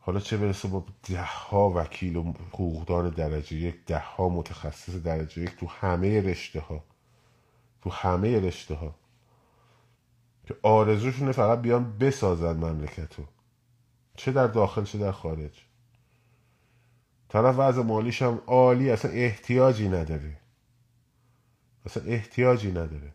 [0.05, 5.41] حالا چه برسه با ده ها وکیل و حقوقدان درجه یک ده ها متخصص درجه
[5.41, 6.83] یک تو همه رشته ها
[7.81, 8.95] تو همه رشته ها
[10.45, 13.23] که آرزوشونه فقط بیان بسازن مملکتو.
[14.15, 15.65] چه در داخل چه در خارج.
[17.29, 20.37] طرف وضع مالیش هم عالی اصلا احتیاجی نداره.
[21.85, 23.13] اصلا احتیاجی نداره.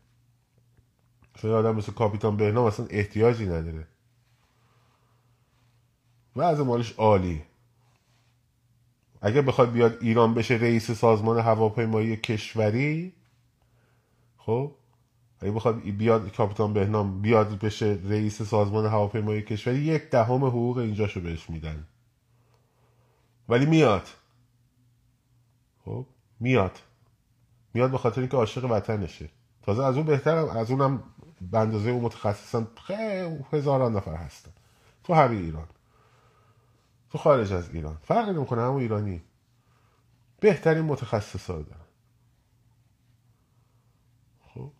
[1.34, 3.86] اصلا آدم مثل کاپیتان بهنام اصلا احتیاجی نداره.
[6.38, 7.42] وضع مالش عالی.
[9.20, 13.12] اگه بخواد بیاد ایران بشه رئیس سازمان هواپیمایی کشوری
[14.38, 14.72] خب
[15.40, 21.20] اگه بخواد بیاد کاپیتان بهنام بیاد بشه رئیس سازمان هواپیمایی کشوری یک دهم حقوق اینجاشو
[21.20, 21.86] بهش میدن.
[23.48, 24.08] ولی میاد.
[25.84, 26.06] خب
[26.40, 26.78] میاد.
[27.74, 29.28] میاد به خاطر اینکه عاشق وطنشه.
[29.62, 31.02] تازه از اون بهترم از اونم
[31.50, 34.50] به اندازه اون متخصصا خیلی هزاران نفر هستن.
[35.04, 35.66] تو همین ایران.
[37.10, 37.98] تو خارج از ایران.
[38.02, 39.22] فرق نمی‌کنه همون ایرانی.
[40.40, 41.80] بهترین متخصص ها دارن.
[44.40, 44.72] خب.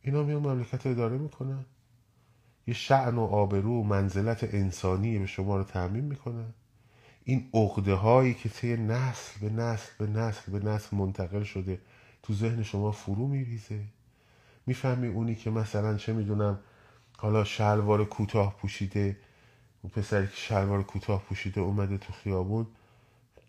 [0.00, 1.64] اینا میان مملکت اداره می‌کنن.
[2.66, 6.54] یه شعن و آبرو منزلت انسانی به شما رو تعمین می‌کنن.
[7.24, 11.80] این عقده هایی که طی نسل به نسل به نسل به نسل منتقل شده
[12.22, 13.84] تو ذهن شما فرو میریزه.
[14.66, 16.60] می‌فهمی اونی که مثلا چه می‌دونم
[17.18, 19.16] حالا شلوار کوتاه پوشیده
[19.82, 22.66] اون پسری که شلوار کوتاه پوشیده اومده تو خیابون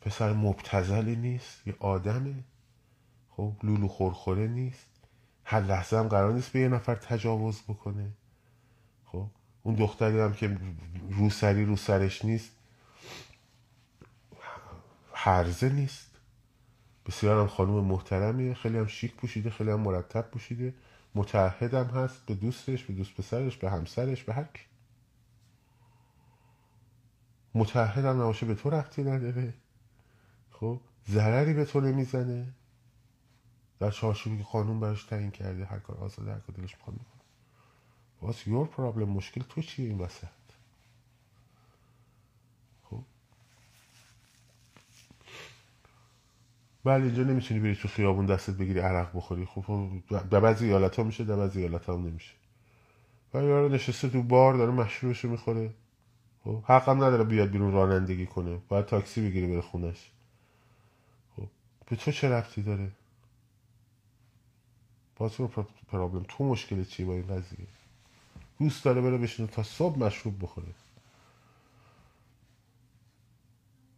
[0.01, 2.36] پسر مبتزلی نیست یه آدمه.
[3.29, 4.86] خب لولو خورخوره نیست.
[5.45, 8.11] هر لحظه هم قرار نیست به یه نفر تجاوز بکنه.
[9.05, 9.27] خب
[9.63, 10.57] اون دختری هم که
[11.09, 12.51] روسری رو سرش نیست
[15.13, 16.11] هرزه نیست.
[17.05, 18.53] بسیار هم خانوم محترمیه.
[18.53, 20.73] خیلی هم شیک پوشیده خیلی هم مرتب پوشیده.
[21.15, 24.45] متعهدم هست به دوستش به دوست پسرش به همسرش به هر
[27.56, 29.54] متعهدم نباشه به تو رفتی نداره.
[30.51, 30.80] خب
[31.10, 32.54] ضرری به تو نمی‌زنه.
[33.80, 37.14] در چارچوبی که قانون براش تعیین کرده هر کار آزاده هر کار دلش می‌خواد می‌کنه
[38.22, 40.28] What's your problem مشکل تو چیه این وسط؟
[42.84, 43.04] خب.
[46.84, 49.45] بله اینجا نمی‌تونی بری تو خیابون دستت بگیری عرق بخوری.
[49.45, 52.34] خب در بعضی ایالت ها میشه در بعضی ایالت ها هم نمیشه.
[53.34, 55.74] و یارو نشسته تو بار داره مشروبشو می‌خوره.
[56.44, 58.60] خب حقم نداره بیاد بیرون رانندگی کنه.
[58.68, 60.12] باید تاکسی بگیره بره خونش.
[61.36, 61.48] خب
[61.89, 62.91] به تو چه رفتی داره؟
[65.16, 65.38] باز
[65.88, 67.68] پرابلم تو مشکل چیه با این قضیه؟
[68.60, 70.74] دوست داره بره بشینه تا صبح مشروب بخوره.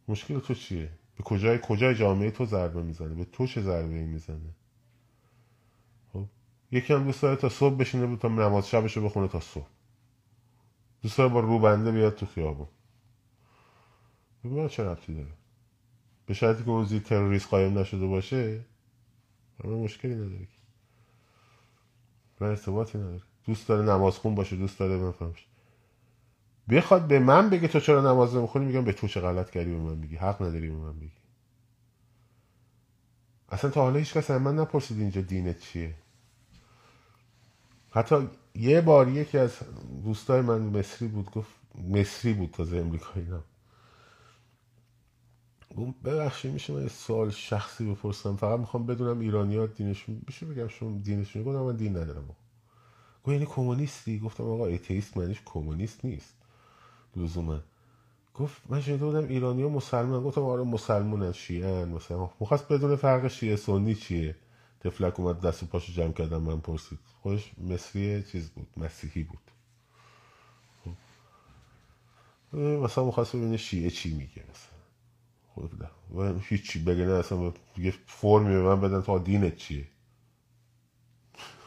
[0.07, 4.03] مشکل تو چیه؟ به کجای کجای جامعه تو ضربه می‌زنه؟ به تو چه ضربه ای
[4.03, 4.55] می‌زنه؟
[6.13, 6.25] خب
[6.71, 9.74] یکی هم دوست داره تا صبح بشینه تا نماز شبشو بخونه تا صبح.
[11.05, 12.67] دوست داره با روبنده بیاد تو خیابون.
[14.43, 15.33] ببین چه ربطی داره.
[16.25, 18.65] به شرطی که اوزی تروریست قایم نشده باشه
[19.63, 20.47] همه مشکلی نداره
[22.39, 25.47] و ارتباطی نداره دوست داره نماز خون باشه دوست داره بفهمش
[26.69, 29.77] بخواد به من بگه تو چرا نماز نمی‌خونی میگم به تو چه غلط کردی به
[29.77, 30.15] من بگی.
[30.15, 31.11] حق نداری به من بگی.
[33.49, 35.95] اصلا تا حالا هیچ کس من نپرسید اینجا دینت چیه.
[37.91, 39.57] حتی یه بار یکی از
[40.03, 41.49] دوستای من مصری بود گفت
[41.89, 43.43] مصری بود تازه امریکایی نم
[45.75, 50.67] اون ببخشید میشه من سوال شخصی بپرسم؟ فقط می‌خوام بدونم ایرانی ها دینشون میشه بگم
[50.67, 52.27] شما دینشون گفتم من دین ندارم.
[53.23, 56.35] گفت یعنی کمونیستی؟ گفتم آقا ایتیست معنیش کمونیست نیست.
[57.15, 57.59] لزوما.
[58.35, 62.29] گفت من شنیده بودم ایرانی ها مسلمان گفتم آره مسلمان شیعن مثلا.
[62.41, 64.35] مخواست بدون فرق شیعه سنی چیه؟
[64.79, 66.99] تفلک اومد دست و پاشو جمع کردم من پرسید.
[67.25, 69.51] خودش مصری چیز بود مسیحی بود.
[70.83, 70.97] خب.
[72.57, 74.79] مثلا مخواست ببینه شیعه چی میگه مثلا.
[75.53, 75.81] خود
[76.15, 79.87] و هیچی بگه نه اصلا یه فرمی به من بدن تا دینت چیه.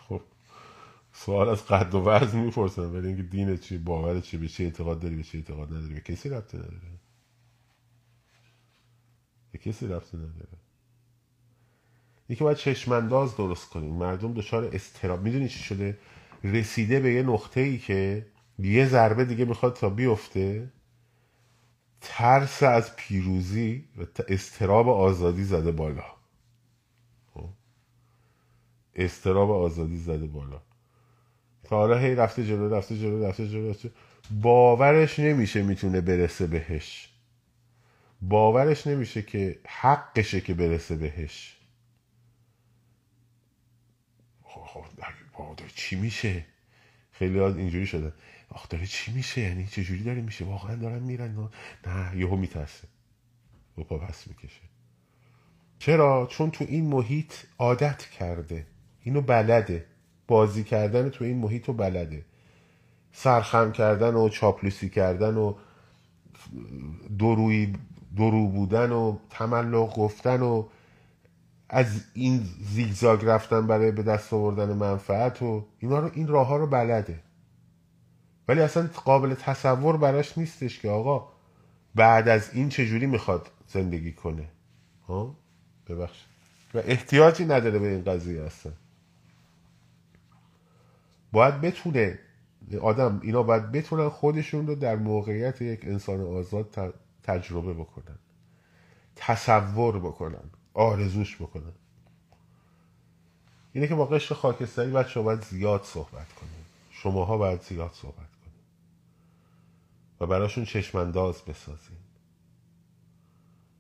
[0.09, 0.21] خب.
[1.13, 5.01] سوال از قد و وزن می‌پرسن ولی اینکه دینت چیه باورت چیه به چه اعتقاد
[5.01, 6.99] داری به چه اعتقاد نداری؟ به کسی ربطی نداره.
[9.53, 10.68] به کسی ربطی نداره.
[12.29, 13.95] یکی باید چشمانداز درست کنیم.
[13.95, 15.99] مردم دچار استراب می‌دونی چی شده؟
[16.45, 18.27] رسیده به یه نقطه ای که
[18.59, 20.73] یه ضربه دیگه می‌خواد تا بیفته
[22.01, 26.05] ترس از پیروزی و استراب آزادی زده بالا.
[27.35, 27.49] خب؟
[28.95, 30.63] استراب آزادی زده بالا.
[31.65, 33.91] تا حالا هی رفته جلو رفته جلو رفته جلو رفته
[34.41, 37.09] باورش نمیشه می‌تونه برسه بهش.
[38.23, 41.58] باورش نمیشه که حقشه که برسه بهش.
[45.57, 46.45] داره چی میشه؟
[47.13, 48.13] خیلی ها اینجوری شده.
[48.49, 51.49] آخ داره چی میشه؟ یعنی چجوری داره میشه؟ واقعا دارن میرن
[51.87, 52.89] نه یهو میترسه.
[53.79, 54.61] و پا پس می‌کشه.
[55.79, 58.67] چرا؟ چون تو این محیط عادت کرده.
[59.03, 59.87] اینو بلده.
[60.27, 62.25] بازی کردن تو این محیط رو بلده.
[63.13, 65.55] سرخم کردن و چاپلوسی کردن و
[67.19, 67.75] دروی
[68.17, 70.69] درو بودن و تملق گفتن و
[71.69, 76.57] از این زیگزاگ رفتن برای به دست آوردن منفعت و اینا رو این راه ها
[76.57, 77.23] رو بلده.
[78.49, 81.29] ولی اصلا قابل تصور براش نیستش که آقا
[81.95, 84.49] بعد از این چجوری می‌خواد زندگی کنه؟
[85.07, 85.37] ها؟
[85.89, 86.25] ببخش
[86.75, 88.73] و احتیاجی نداره به این قضیه اصلا.
[91.33, 92.19] باید بتونه
[92.81, 98.19] آدم اینا باید بتونن خودشون رو در موقعیت یک انسان آزاد تجربه بکنن.
[99.17, 100.51] تصور بکنن.
[100.79, 101.73] آرزوش بکنن
[103.73, 108.63] اینه که با قشر خاکستری بچه باید زیاد صحبت کنیم شماها باید زیاد صحبت کنیم
[110.21, 111.99] و براشون چشمانداز بسازیم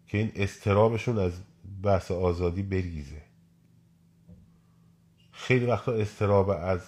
[0.06, 1.32] که این استرابشون از
[1.82, 3.22] بحث آزادی بریزه.
[5.32, 6.80] خیلی وقتا استراب از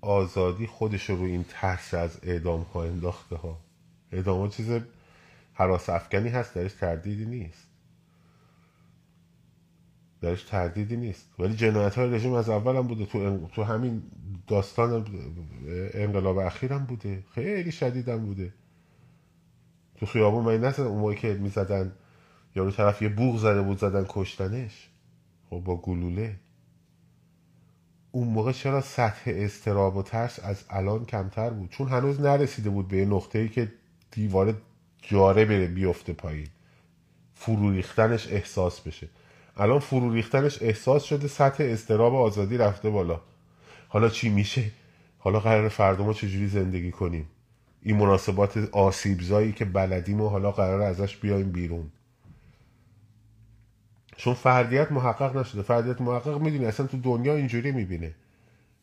[0.00, 3.60] آزادی خودش رو این ترس از اعدام ها انداخته ها.
[4.12, 4.80] اعدام ها چیز
[5.54, 7.67] حراس افکنی هست درش تردیدی نیست.
[10.20, 11.28] درش تردیدی نیست.
[11.38, 14.02] ولی جنایت های رژیم از اول هم بوده تو, تو همین
[14.46, 15.06] داستان
[15.94, 17.24] انقلاب اخیر هم بوده.
[17.34, 18.52] خیلی شدید هم بوده.
[19.96, 21.92] تو خیابون من نزدن اون موقع که می‌زدن
[22.56, 24.88] یارو طرف یه بوغ زده بود زدن کشتنش؟
[25.50, 26.36] خب با گلوله.
[28.12, 32.88] اون موقع چرا سطح استراب و ترس از الان کمتر بود؟ چون هنوز نرسیده بود
[32.88, 33.72] به نقطه ای که
[34.10, 34.54] دیوار
[35.02, 36.48] جاره بره بیفته پایین.
[37.34, 39.08] فرو ریختنش احساس بشه.
[39.58, 43.20] الان فرو ریختنش احساس شده سطح استراب آزادی رفته بالا.
[43.88, 44.70] حالا چی میشه؟
[45.18, 47.28] حالا قرار فردا ما چجوری زندگی کنیم؟
[47.82, 51.90] این مناسبات آسیبزایی که بلدیم و حالا قرار ازش بیایم بیرون.
[54.16, 55.62] چون فردیت محقق نشده.
[55.62, 58.14] فردیت محقق می‌دونی اصلا تو دنیا اینجوری می‌بینه.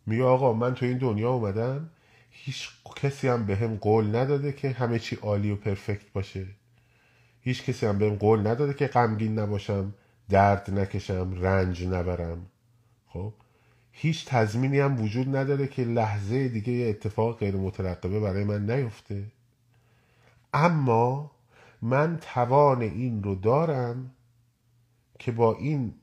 [0.06, 1.90] میگه آقا من تو این دنیا اومدم
[2.32, 6.46] هیچ کسی هم به هم قول نداده که همه چی عالی و پرفکت باشه.
[7.42, 9.94] هیچ کسی هم بهم قول نداده که غمگین نباشم.
[10.30, 12.46] درد نکشم رنج نبرم.
[13.08, 13.34] خب؟
[13.92, 19.26] هیچ تضمینی هم وجود نداره که لحظه دیگه یه اتفاق غیر مترقبه برای من نیفته.
[20.54, 21.32] اما
[21.82, 24.12] من توان این رو دارم
[25.20, 25.94] که با این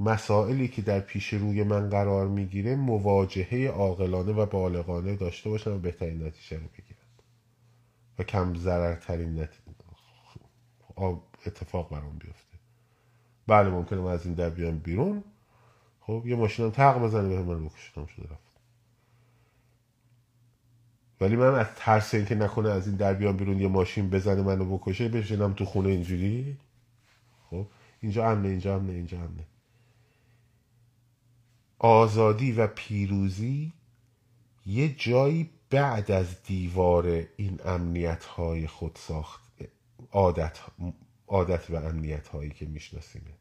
[0.00, 5.78] مسائلی که در پیش روی من قرار می‌گیره مواجهه عاقلانه و بالغانه داشته باشم و
[5.78, 7.00] بهترین نتیجه رو بگیرم.
[8.18, 9.48] و کم ضررترین
[11.46, 12.49] اتفاق برام بیفته.
[13.50, 15.24] بله ممکنه من از این در بیام بیرون.
[16.00, 18.50] خب یه ماشینم تق بزنه به من بکشتم شده رفت.
[21.20, 24.78] ولی من از ترس اینکه نکنه از این در بیام بیرون یه ماشین بزنه منو
[24.78, 26.56] بکشه بشینم تو خونه اینجوری.
[27.50, 27.66] خب
[28.00, 29.46] اینجا امنه اینجا امنه اینجا امنه.
[31.78, 33.72] آزادی و پیروزی
[34.66, 39.42] یه جایی بعد از دیوار این امنیت های خود ساخت
[40.12, 40.58] عادت,
[41.28, 43.39] عادت و امنیت هایی که میشناسیمه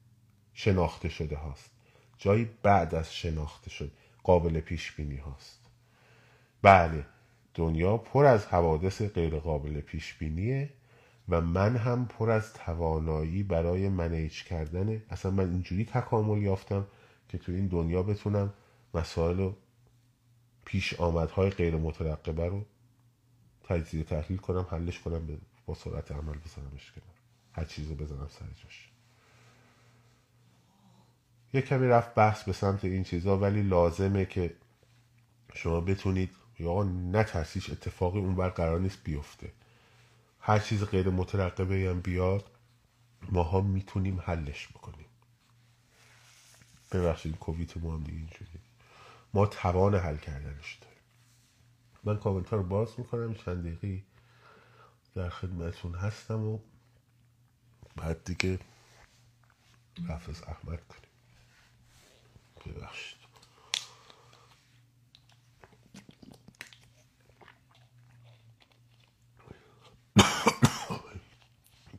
[0.60, 1.72] شناخته شده هاست.
[2.18, 3.91] جایی بعد از شناخته شد
[4.24, 5.60] قابل پیش بینی هاست.
[6.62, 7.05] بله
[7.53, 10.70] دنیا پر از حوادث غیر قابل پیش بینیه
[11.30, 16.88] و من هم پر از توانایی برای منیج کردن اصلا من اینجوری تکامل یافتم
[17.30, 18.53] که تو این دنیا بتونم
[18.93, 19.53] مسائل و
[20.66, 22.66] پیش آمدهای غیر مترقبه رو
[23.64, 27.14] تجزیه تحلیل کنم حلش کنم با سرعت عمل بزنمش کنم.
[27.53, 28.89] هر چیزی بزنم سر جاش.
[31.54, 34.56] یه کمی رفت بحث به سمت این چیزا ولی لازمه که
[35.54, 39.52] شما بتونید یا نترسیش اتفاقی اون بر قرار نیست بیفته.
[40.39, 42.52] هر چیز غیر مترقبه هم بیاد
[43.32, 45.06] ماها می‌تونیم حلش بکنیم.
[46.91, 48.60] ببخشید کوویت ما هم دیگه اینجوری
[49.34, 51.00] ما توان حل کردنش داریم.
[52.04, 54.04] من کامنت رو باز می‌کنم چند دقیقی
[55.16, 56.60] در خدمتون هستم و
[57.95, 58.60] بعد دیگه
[60.08, 61.09] حافظ احمد کنیم.
[62.66, 63.20] ببخشید.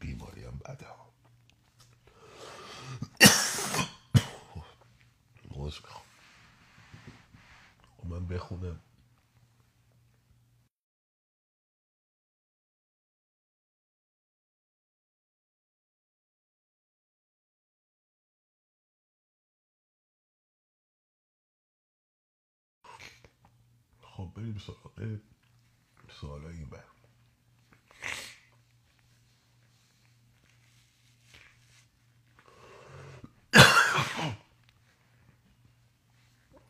[0.01, 1.11] بیماریم بده ها.
[8.05, 8.81] من بخونم.
[24.41, 25.19] بریم سراغ
[26.21, 26.85] سوال این بر.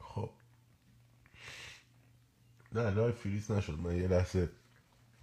[0.01, 0.31] خب.
[2.73, 3.79] نه لای فریز نشد.
[3.79, 4.53] من یه لحظه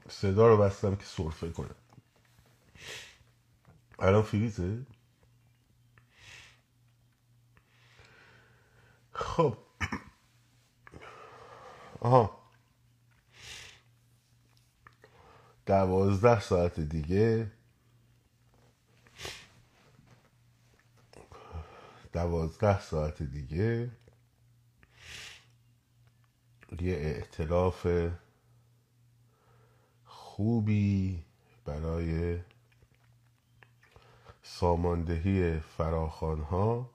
[0.09, 1.75] صدا رو بستم که سرفه کنم.
[3.99, 4.85] الان فریزه؟
[9.11, 9.57] خب.
[11.99, 12.36] آها.
[15.67, 17.51] دوازده ساعت دیگه.
[22.13, 23.91] دوازده ساعت دیگه.
[26.81, 27.87] یه اعتلاف
[30.05, 31.23] خوبی
[31.65, 32.39] برای
[34.43, 36.89] ساماندهی فراخان ها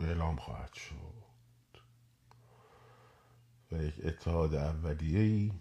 [0.00, 1.08] اعلام خواهد شد.
[3.72, 5.52] و یک اتحاد اولیه‌ای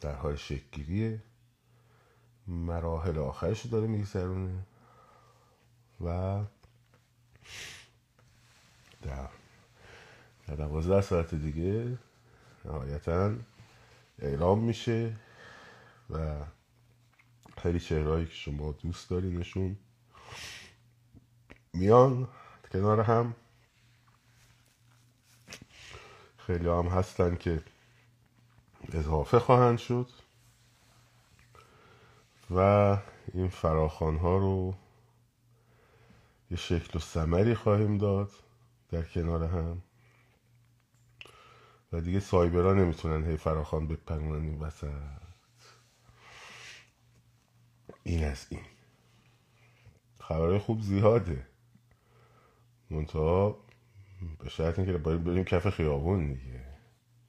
[0.00, 1.22] در حال شکلگیریه
[2.46, 4.66] مراحل آخرش رو داره میگذرونه
[6.00, 6.40] و
[9.02, 9.28] در
[10.46, 11.98] در دوازده ساعت دیگه
[12.64, 13.34] نهایتا
[14.18, 15.16] اعلام میشه
[16.10, 16.44] و
[17.62, 19.76] خیلی چهرهایی که شما دوست دارینشون
[21.72, 22.28] میان
[22.72, 23.34] کنار هم.
[26.38, 27.62] خیلی هم هستن که
[28.92, 30.08] اضافه خواهند شد
[32.50, 32.58] و
[33.34, 34.74] این فراخان ها رو
[36.50, 38.30] یه شکل و سمری خواهیم داد
[38.90, 39.82] در کنار هم.
[41.92, 44.88] و دیگه سایبرها نمی‌تونن هی فراخان بپرونن این وسط.
[48.02, 48.60] این از این.
[50.20, 51.46] خبرهای خوب زیاده.
[52.90, 53.58] منتها
[54.38, 56.64] به شرط اینکه باید بریم کف خیابون دیگه.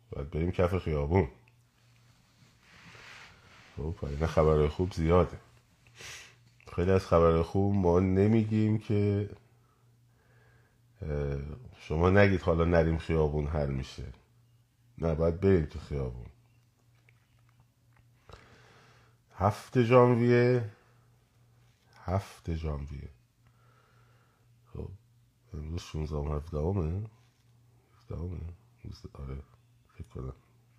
[0.10, 1.28] باید بریم کف خیابون.
[3.78, 5.40] خب این خبرهای خوب زیاده.
[6.76, 9.30] خیلی از خبرهای خوب ما نمیگیم که
[11.80, 14.04] شما نگید حالا نریم خیابون حل میشه.
[14.98, 16.26] نه باید بریم تو خیابون.
[19.36, 20.72] هفت ژانویه.
[22.06, 23.10] هفت ژانویه.
[24.74, 24.90] خب
[25.54, 27.08] امروز 16 و 17 همه
[29.14, 29.42] آره
[29.94, 30.34] فکر کنم.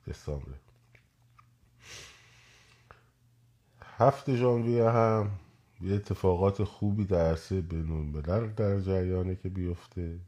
[0.06, 0.65] دسامبر.
[3.98, 5.30] هفت ژانویه هم
[5.80, 8.12] یه اتفاقات خوبی در عرصه بینون
[8.56, 10.20] در جریانه که بیفته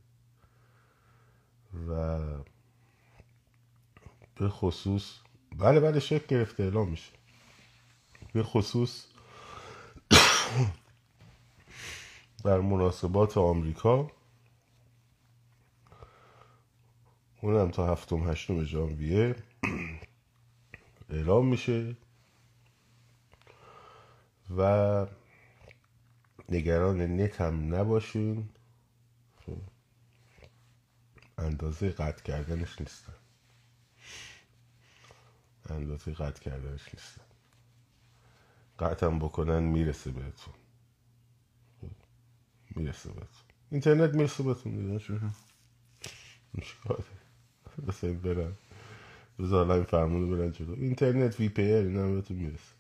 [1.89, 2.19] و
[4.35, 5.15] به خصوص
[5.59, 7.13] بله بله شکل گرفته اعلام میشه.
[8.33, 9.07] به خصوص
[12.45, 14.11] در مناسبات آمریکا
[17.43, 19.37] اونم تا هفتم هشتم ژانویه
[21.11, 21.97] اعلام میشه.
[24.57, 25.07] و
[26.49, 28.49] نگران نت هم نباشین.
[31.39, 33.13] اندازه قطع کردنش نیستن.
[35.71, 37.23] اندازه قطع کردنش نیستن.
[38.79, 40.55] قطعم بکنن می‌رسه بهتون.
[42.77, 43.45] می‌رسه بهتون.
[43.71, 44.99] اینترنت می‌رسه بهتون
[47.89, 48.53] بس این برن.
[49.39, 50.75] بذار این فرمونو برن جلو.
[50.75, 52.78] اینترنت وی پی این هم بهتون می‌رسه.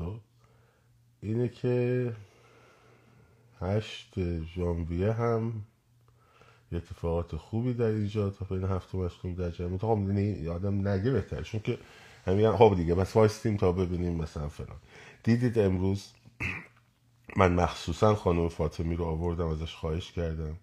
[0.00, 0.20] خب
[1.22, 2.12] اینه که
[3.60, 5.62] هشت ژانویه هم
[6.72, 11.42] اتفاقات خوبی در اینجا تا بین هفته و در جمعه تا خب یادم نگه بهتر
[11.42, 11.78] چون که
[12.26, 14.78] همین خب دیگه بس وایستیم تا ببینیم مثلا فلان.
[15.22, 16.12] دیدید امروز؟
[17.36, 20.56] من مخصوصا خانم فاطمی رو آوردم ازش خواهش کردم.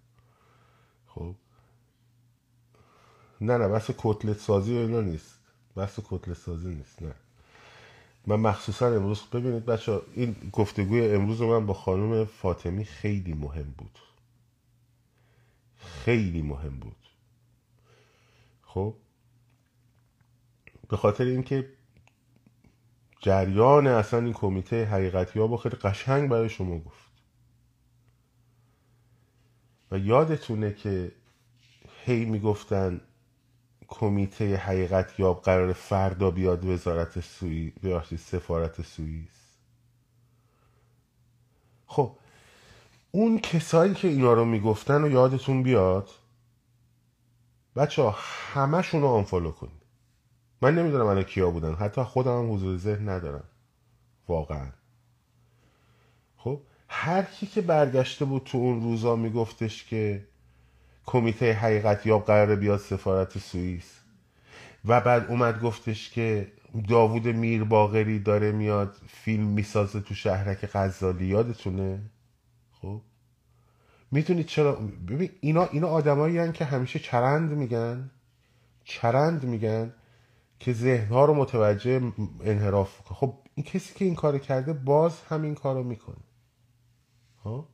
[1.06, 1.34] خب.
[3.40, 5.38] نه نه بس کتلت سازی و اینا نیست.
[5.76, 7.14] بس کتلت سازی نیست نه.
[8.28, 13.98] من مخصوصا امروز ببینید بچه این گفتگوی امروز من با خانم فاطمی خیلی مهم بود.
[15.78, 16.96] خیلی مهم بود.
[18.62, 18.94] خب؟
[20.88, 21.72] به خاطر اینکه
[23.20, 27.10] جریان اصلا این کمیته حقیقتی ها با خیلی قشنگ برای شما گفت.
[29.90, 31.12] و یادتونه که
[32.04, 33.00] هی می‌گفتن
[33.88, 37.72] کمیته حقیقت یاب قرار فردا بیاد وزارت سوئیس
[38.16, 39.56] سفارت سوئیس.
[41.86, 42.16] خب
[43.10, 46.08] اون کسایی که اینا رو می‌گفتن و یادتون بیاد
[47.76, 48.16] بچه ها
[48.52, 49.82] همه رو آنفالو کنید.
[50.62, 51.74] من نمی‌دونم الان کیا بودن.
[51.74, 53.44] حتی خودم هم حضور ذهن ندارم.
[54.28, 54.72] واقعا.
[56.36, 60.26] خب هر کی که برگشته بود تو اون روزا میگفتش که
[61.08, 64.00] کمیته حقیقت یاب قراره بیاد سفارت سوئیس.
[64.84, 66.52] و بعد اومد گفتش که
[66.88, 72.00] داوود میر باغری داره میاد فیلم می‌سازه تو شهرک غزالی یادتونه؟
[72.72, 73.00] خب.
[74.10, 74.72] می‌تونید چرا؟
[75.08, 78.10] ببین اینا اینا آدمایی که همیشه چرند میگن.
[78.84, 79.94] چرند میگن
[80.60, 82.12] که ذهنها رو متوجه
[82.44, 86.24] انحراف خب این کسی که این کار کرده باز همین کارو می‌کنه.
[87.44, 87.68] ها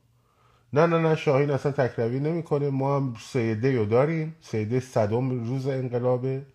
[0.75, 2.69] نه نه نه شاهین اصلا تکروی نمی‌کنه.
[2.69, 4.35] ما هم سیده رو داریم.
[4.41, 6.45] سیده صدم روز انقلابه.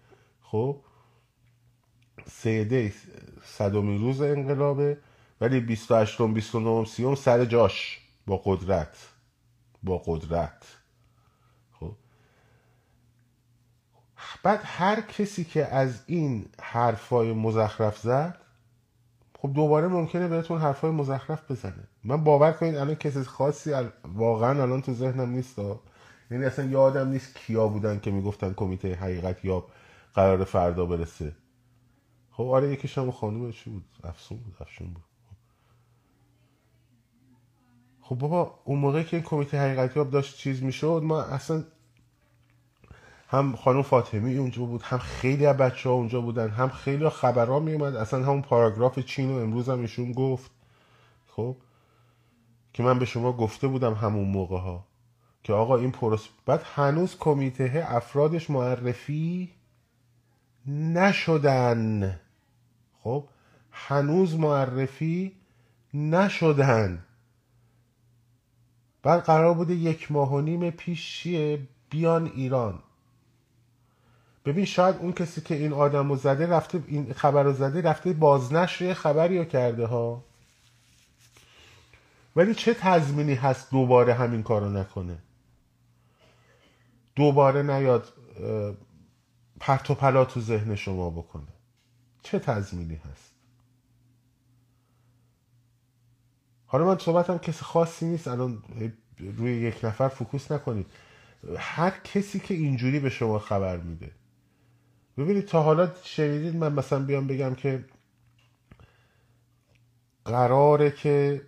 [0.43, 0.77] خب؟
[2.27, 2.93] سیده
[3.45, 4.99] صدم روز انقلابه.
[5.41, 8.01] ولی 28 29 30 سر جاش.
[8.27, 9.09] با قدرت.
[9.83, 10.77] با قدرت.
[11.81, 11.93] خب؟
[14.43, 18.40] بعد هر کسی که از این حرفای مزخرف زد
[19.43, 21.89] خب دوباره ممکنه بهتون حرفای مزخرف بزنه.
[22.05, 23.73] من باور کنید الان کسی خاصی
[24.15, 25.59] واقعا الان تو ذهنم نیست
[26.31, 29.65] یعنی اصلا یادم نیست کیا بودن که می‌گفتن کمیته حقیقت یا
[30.15, 31.33] قرار فردا برسه.
[32.31, 33.85] خب آره یکیش هم خانوم چی بود.
[34.05, 35.05] افسون بود افشون بود.
[38.01, 41.65] خب بابا اون موقع که این کمیته حقیقتی ها داشت چیز می‌شد ما اصلا
[43.31, 47.61] هم خانم فاطمی اونجا بود هم خیلی از بچه ها اونجا بودن هم خیلی خبرها
[47.61, 50.51] می اومد اصلا همون پاراگراف چین و امروز هم ایشون گفت.
[51.27, 51.57] خب؟
[52.73, 54.85] که من به شما گفته بودم همون موقع ها
[55.45, 59.51] که آقا این پروس بعد هنوز کمیته افرادش معرفی
[60.67, 62.21] نشدن.
[63.03, 63.25] خب؟
[63.71, 65.33] هنوز معرفی
[65.95, 67.05] نشدن.
[69.03, 71.27] بعد قرار بوده یک ماه و نیم پیش
[71.91, 72.83] بیان ایران.
[74.45, 78.13] ببین شاید اون کسی که این آدم رو زده رفته این خبر رو زده رفته
[78.13, 80.25] بازنشر خبری رو کرده ها.
[82.37, 85.19] ولی چه تضمینی هست دوباره همین کارو نکنه؟
[87.17, 88.13] دوباره نیاد
[89.61, 91.53] پرت و پلا تو ذهن شما بکنه.
[92.23, 93.31] چه تضمینی هست؟
[96.67, 98.63] حالا من صحبتم کسی خاصی نیست الان
[99.19, 100.87] روی یک نفر فکوس نکنید.
[101.59, 104.11] هر کسی که اینجوری به شما خبر میده
[105.21, 107.85] ببینید تا حالا شنیدید من مثلا بیام بگم که
[110.25, 111.43] قراره که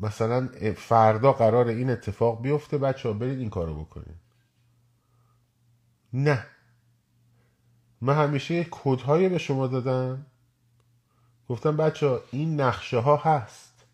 [0.00, 4.16] مثلا فردا قرار این اتفاق بیفته بچه ها برید این کارو بکنید.
[6.12, 6.46] نه.
[8.00, 10.26] من همیشه کودهایی به شما دادم.
[11.48, 13.84] گفتم بچه ها این نقشه ها هست.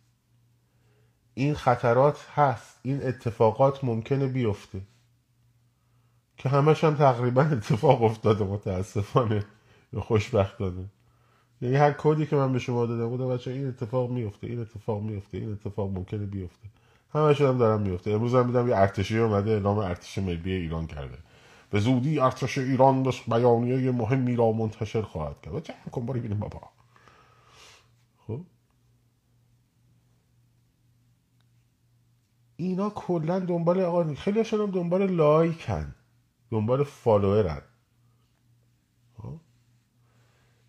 [1.35, 2.79] این خطرات هست.
[2.83, 4.81] این اتفاقات ممکنه بیفته.
[6.45, 9.45] که همش هم تقریبا اتفاق افتاده متاسفانه.
[9.92, 10.84] یا خوشبختانه.
[11.61, 15.03] یعنی هر کدی که من به شما دادم بودم بچه این اتفاق میفته این اتفاق
[15.03, 16.68] میفته این اتفاق ممکنه بیفته.
[17.12, 21.18] همش هم دارم میفته امروز هم میدم یه ارتشی اومده اعلام ارتش ملی ایران کرده.
[21.70, 25.64] به زودی ارتش ایران بس بیانیه مهمی را منتشر خواهد کرد.
[25.64, 26.61] جمع کن باری بینیم بابا.
[28.26, 28.40] خب؟
[32.57, 35.95] اینا کلا دنبال آقا خیلی هم دنبال لایکن.
[36.55, 37.63] دنبال فالوورن.
[39.23, 39.37] خب؟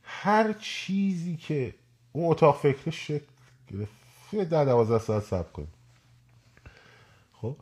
[0.03, 1.75] هر چیزی که
[2.13, 3.25] اون اتاق فکرش شکل
[3.67, 5.67] گرفت ده دوازده ساعت سب کن
[7.33, 7.55] خب؟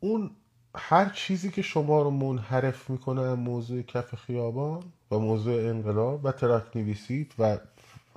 [0.00, 0.30] اون
[0.76, 6.76] هر چیزی که شما رو منحرف می‌کنه موضوع کف خیابان و موضوع انقلاب و ترک
[6.76, 7.58] نویسید و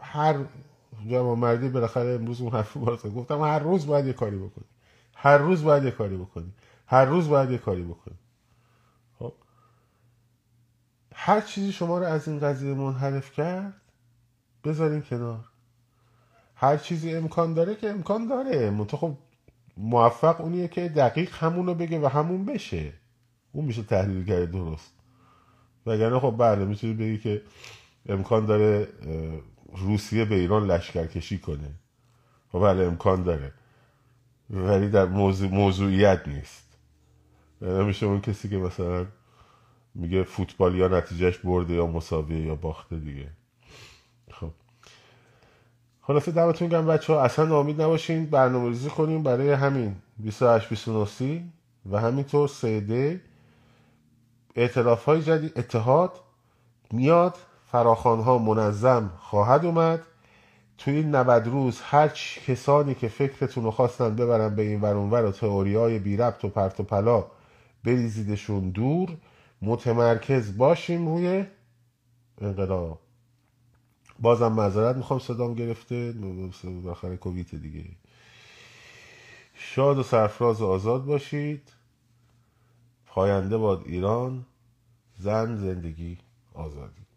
[0.01, 0.45] هر
[1.07, 4.65] جمع مردی بالاخره امروز اون حرف گفتم هر روز باید یه کاری بکنی.
[5.15, 6.53] هر روز باید یه کاری بکنی.
[6.87, 8.15] هر روز باید یه کاری بکنی
[9.19, 9.33] خب
[11.23, 13.73] هر چیزی شما رو از این قضیه منحرف کرد
[14.63, 15.45] بذارین کنار.
[16.55, 18.69] هر چیزی امکان داره که امکان داره.
[18.69, 19.17] منتها خب
[19.77, 22.93] موفق اونیه که دقیق همون رو بگه و همون بشه.
[23.51, 24.93] اون میشه تحلیلگر درست.
[25.85, 27.41] وگرنه خب بله می‌تونی بگی که
[28.09, 28.87] امکان داره
[29.75, 31.71] روسیه به ایران لشکر کشی کنه.
[32.51, 33.53] خب بله امکان داره.
[34.49, 36.77] ولی در موضوع موضوعیت نیست.
[37.61, 39.05] نمیشه اون کسی که مثلا
[39.95, 43.27] میگه فوتبال یا نتیجهش برده یا مساویه یا باخته دیگه.
[44.31, 44.51] خب.
[46.01, 48.25] خلاصه دمتون گم بچه ها اصلا نامید نباشین.
[48.25, 51.43] برنامه ریزی کنیم برای همین 28 29
[51.91, 53.21] و همینطور سیده
[54.55, 56.11] اعتلاف های جدید اتحاد
[56.91, 57.37] میاد.
[57.71, 60.01] فراخان ها منظم خواهد اومد.
[60.77, 62.07] توی این 90 روز هر
[62.47, 66.49] کسانی که فکرتون رو خواستن ببرن به این ورونور و تئوری های بی ربط و
[66.49, 67.25] پرت و پلا
[67.83, 69.09] بریزیدشون دور
[69.61, 71.45] متمرکز باشیم روی
[72.41, 72.99] انقلاب.
[74.19, 76.13] بازم معذرت می‌خوام صدام گرفته.
[76.83, 77.85] داخل کوویت دیگه.
[79.53, 81.71] شاد و سرفراز و آزاد باشید.
[83.05, 84.45] پاینده باد ایران.
[85.17, 86.17] زن زندگی
[86.53, 87.10] آزادی.